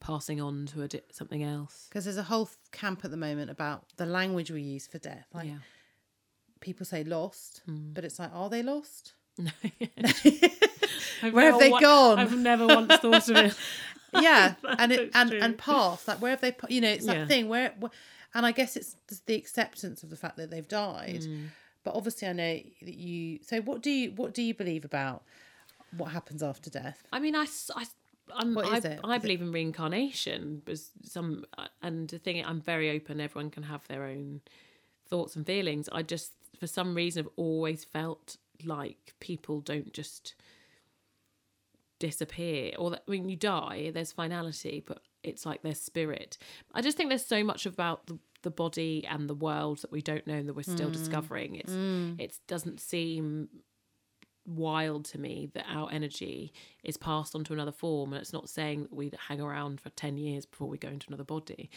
[0.00, 1.86] passing on to a di- something else.
[1.88, 5.26] Because there's a whole camp at the moment about the language we use for death.
[5.32, 5.58] Like yeah.
[6.60, 7.92] people say lost, Hmm.
[7.94, 9.14] but it's like, are they lost?
[11.22, 12.18] I've Where have they wa- gone?
[12.18, 13.56] I've never once thought of it.
[14.22, 15.40] yeah and it and true.
[15.42, 17.26] and past like where have they you know it's that Yeah.
[17.26, 17.90] thing where where-
[18.34, 21.46] and i guess it's the acceptance of the fact that they've died Mm.
[21.84, 25.22] but obviously i know that you so what do you what do you believe about
[25.96, 27.84] what happens after death I mean, I, I,
[28.40, 29.00] am What I, it?
[29.04, 30.62] I Is it- believe in reincarnation,
[31.04, 31.44] some
[31.82, 33.20] and the thing I'm very open.
[33.20, 34.40] Everyone can have their own
[35.08, 35.88] thoughts and feelings.
[35.92, 40.34] I just, for some reason, have always felt like people don't just
[42.08, 46.38] disappear or that when you die there's finality but it's like their spirit.
[46.72, 50.02] I just think there's so much about the, the body and the world that we
[50.02, 50.92] don't know and that we're still mm.
[50.92, 51.56] discovering.
[51.56, 52.20] It's mm.
[52.20, 53.48] it doesn't seem
[54.46, 56.52] wild to me that our energy
[56.82, 59.88] is passed on to another form and it's not saying that we hang around for
[59.90, 61.70] 10 years before we go into another body.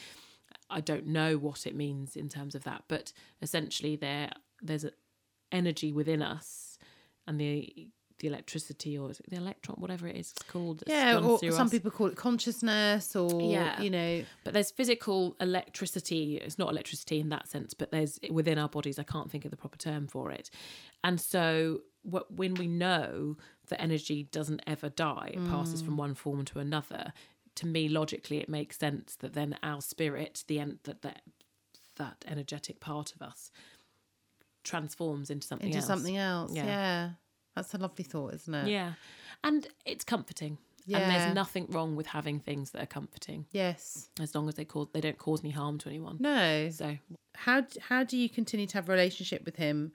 [0.69, 4.91] I don't know what it means in terms of that but essentially there there's a
[5.49, 6.77] energy within us
[7.25, 7.89] and the
[8.19, 11.71] the electricity or the electron whatever it is it's called Yeah, or some us.
[11.71, 13.81] people call it consciousness, or Yeah.
[13.81, 18.57] you know, but there's physical electricity it's not electricity in that sense but there's within
[18.57, 20.49] our bodies i can't think of the proper term for it
[21.03, 23.37] and so wh- when we know
[23.69, 25.97] that energy doesn't ever die it passes from mm.
[25.97, 27.13] one form to another
[27.55, 31.21] to me logically it makes sense that then our spirit the en- that that
[31.97, 33.51] that energetic part of us
[34.63, 36.53] transforms into something into else something else.
[36.53, 36.65] Yeah.
[36.65, 37.09] Yeah.
[37.57, 38.67] That's a lovely thought, isn't it?
[38.67, 38.93] yeah
[39.43, 40.99] and it's comforting Yeah.
[40.99, 44.09] and there's nothing wrong with having things that are comforting Yes.
[44.19, 46.69] as long as they cause they don't cause any harm to anyone No.
[46.69, 46.97] so
[47.35, 49.91] How how do you continue to have a relationship with him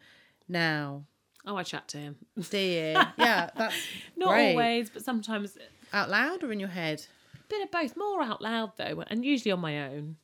[0.49, 1.05] now?
[1.45, 2.15] Oh, I chat to him.
[2.51, 2.93] Do you?
[3.19, 3.75] yeah, that's
[4.17, 4.51] Not great.
[4.53, 5.59] always, but sometimes
[5.93, 7.05] out loud or in your head.
[7.49, 7.97] bit of both.
[7.97, 10.17] More out loud though, and usually on my own.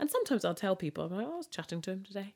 [0.00, 2.34] And sometimes I'll tell people, I'm like, oh, I was chatting to him today.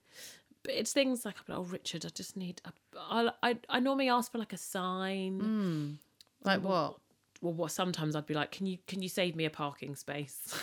[0.69, 2.61] But it's things like, oh, Richard, I just need.
[2.67, 5.41] A, I, I I normally ask for like a sign.
[5.41, 5.97] Mm.
[6.45, 6.97] Like what?
[7.41, 10.55] Well, what sometimes I'd be like, can you can you save me a parking space?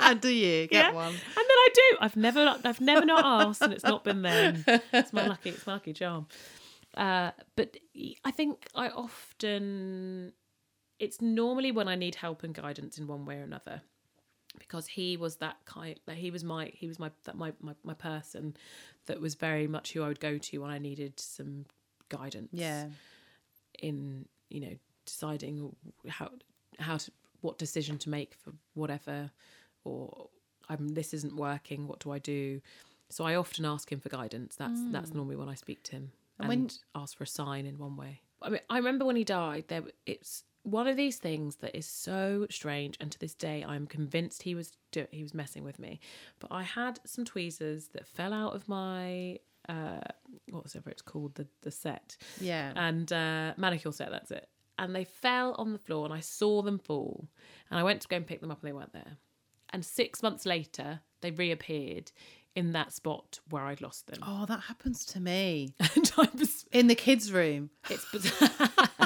[0.00, 0.92] And do you get Yeah.
[0.92, 1.14] one?
[1.14, 1.96] And then I do.
[1.98, 4.66] I've never I've never not asked, and it's not been them.
[4.92, 6.26] It's my lucky it's my lucky charm.
[6.94, 7.78] Uh, but
[8.22, 10.34] I think I often
[10.98, 13.80] it's normally when I need help and guidance in one way or another,
[14.58, 15.98] because he was that kind.
[16.06, 18.56] Like he was my he was my that my my my person
[19.06, 21.66] that was very much who I would go to when I needed some
[22.08, 22.88] guidance Yeah.
[23.80, 24.76] in you know
[25.06, 25.74] deciding
[26.08, 26.30] how
[26.78, 29.30] how to what decision to make for whatever
[29.84, 30.28] or
[30.68, 32.60] I'm this isn't working what do I do
[33.10, 34.92] so I often ask him for guidance that's mm.
[34.92, 36.70] that's normally when I speak to him and, And when-
[37.02, 39.82] ask for a sign in one way I mean I remember when he died there
[40.06, 44.42] it's one of these things that is so strange and to this day I'm convinced
[44.42, 46.00] he was do- he was messing with me
[46.40, 49.38] but I had some tweezers that fell out of my
[49.68, 50.00] uh
[50.50, 52.72] whatever it's called the the set Yeah.
[52.76, 54.10] and uh, manicure set.
[54.10, 54.48] That's it.
[54.78, 57.28] And they fell on the floor, and I saw them fall.
[57.70, 59.16] And I went to go and pick them up, and they weren't there.
[59.70, 62.10] And six months later, they reappeared
[62.56, 64.18] in that spot where I'd lost them.
[64.26, 67.70] oh, that happens to me And I was, in the kids' room.
[67.88, 68.50] it's bizarre.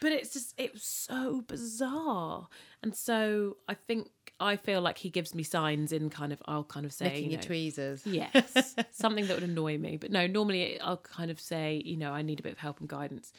[0.00, 2.48] but it's just, it was so bizarre.
[2.82, 6.64] And so I think I feel like he gives me signs in kind of, I'll
[6.64, 8.06] kind of say, Licking you your know, tweezers.
[8.06, 9.96] Yes, something that would annoy me.
[9.96, 12.78] But no, normally I'll kind of say, you know, I need a bit of help
[12.80, 13.32] and guidance.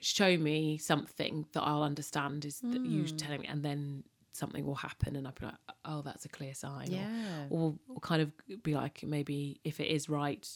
[0.00, 3.16] Show me something that I'll understand is that you Hmm.
[3.16, 5.54] telling me, and then something will happen, and I'll be like,
[5.84, 6.88] oh, that's a clear sign.
[6.90, 7.46] or- Yeah.
[7.50, 8.32] Or, or kind of
[8.62, 10.46] be like, maybe if it is right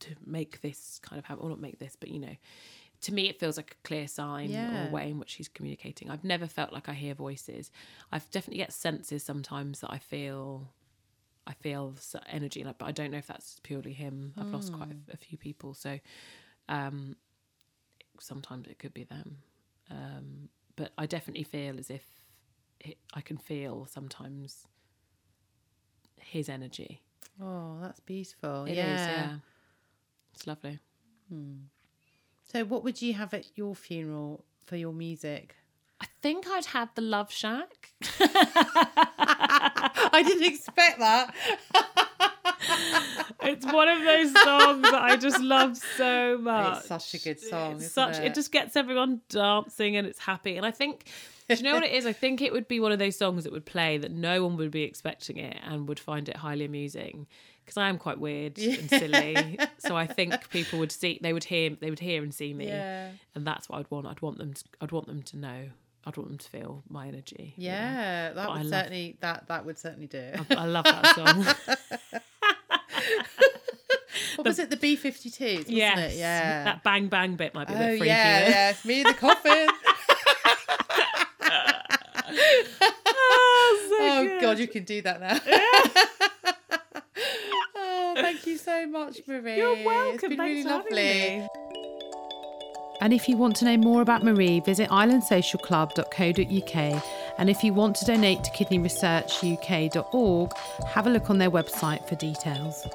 [0.00, 2.36] to make this kind of happen, or not make this, but you know,
[3.02, 4.88] to me it feels like a clear sign or Yeah.
[4.88, 6.10] a way in which he's communicating.
[6.10, 7.70] I've never felt like I hear voices.
[8.12, 10.72] I've definitely get senses sometimes that I feel
[11.48, 11.94] I feel
[12.28, 14.34] energy, like, but I don't know if that's purely him.
[14.36, 16.00] I've lost quite a, a few people, so
[16.68, 17.14] um,
[18.18, 19.36] sometimes it could be them.
[19.88, 22.02] Um, but I definitely feel as if
[22.80, 24.66] it, I can feel sometimes
[26.20, 27.00] his energy.
[27.40, 28.64] Oh, that's beautiful.
[28.64, 29.14] It is, yeah.
[29.16, 29.36] yeah.
[30.34, 30.80] It's lovely.
[32.50, 35.56] So, what would you have at your funeral for your music?
[36.00, 37.92] I think I'd have the Love Shack.
[38.20, 41.34] I didn't expect that.
[43.42, 46.78] it's one of those songs that I just love so much.
[46.78, 47.80] It's such a good song.
[47.80, 48.26] Such it?
[48.26, 50.56] it just gets everyone dancing and it's happy.
[50.56, 51.06] And I think
[51.48, 52.06] do you know what it is?
[52.06, 54.56] I think it would be one of those songs that would play that no one
[54.56, 57.28] would be expecting it and would find it highly amusing.
[57.66, 61.42] Because I am quite weird and silly, so I think people would see, they would
[61.42, 63.10] hear, they would hear and see me, Yeah.
[63.34, 64.06] and that's what I'd want.
[64.06, 65.64] I'd want them, to, I'd want them to know,
[66.06, 67.54] I'd want them to feel my energy.
[67.56, 70.40] Yeah, that But I would love- certainly that that would certainly do it.
[70.50, 71.44] I love that song.
[74.36, 74.70] What was it?
[74.70, 75.56] The B 52s?
[75.58, 76.18] wasn't yes, it?
[76.18, 76.64] Yeah.
[76.64, 78.06] that bang bang bit might be a oh bit freaky.
[78.06, 78.70] yeah, yeah.
[78.70, 79.68] It's me in the coffin.
[83.18, 84.40] Oh, so oh good.
[84.40, 85.38] god, you can do that now.
[85.46, 86.06] oh,
[88.46, 89.56] thank you so much, Marie.
[89.56, 90.28] You're It's welcome.
[90.28, 91.48] been Thanks really lovely.
[93.00, 97.02] And if you want to know more about Marie, visit islandsocialclub.co.uk.
[97.38, 100.52] And if you want to donate to kidneyresearchuk.org,
[100.86, 102.86] have a look on their website for details.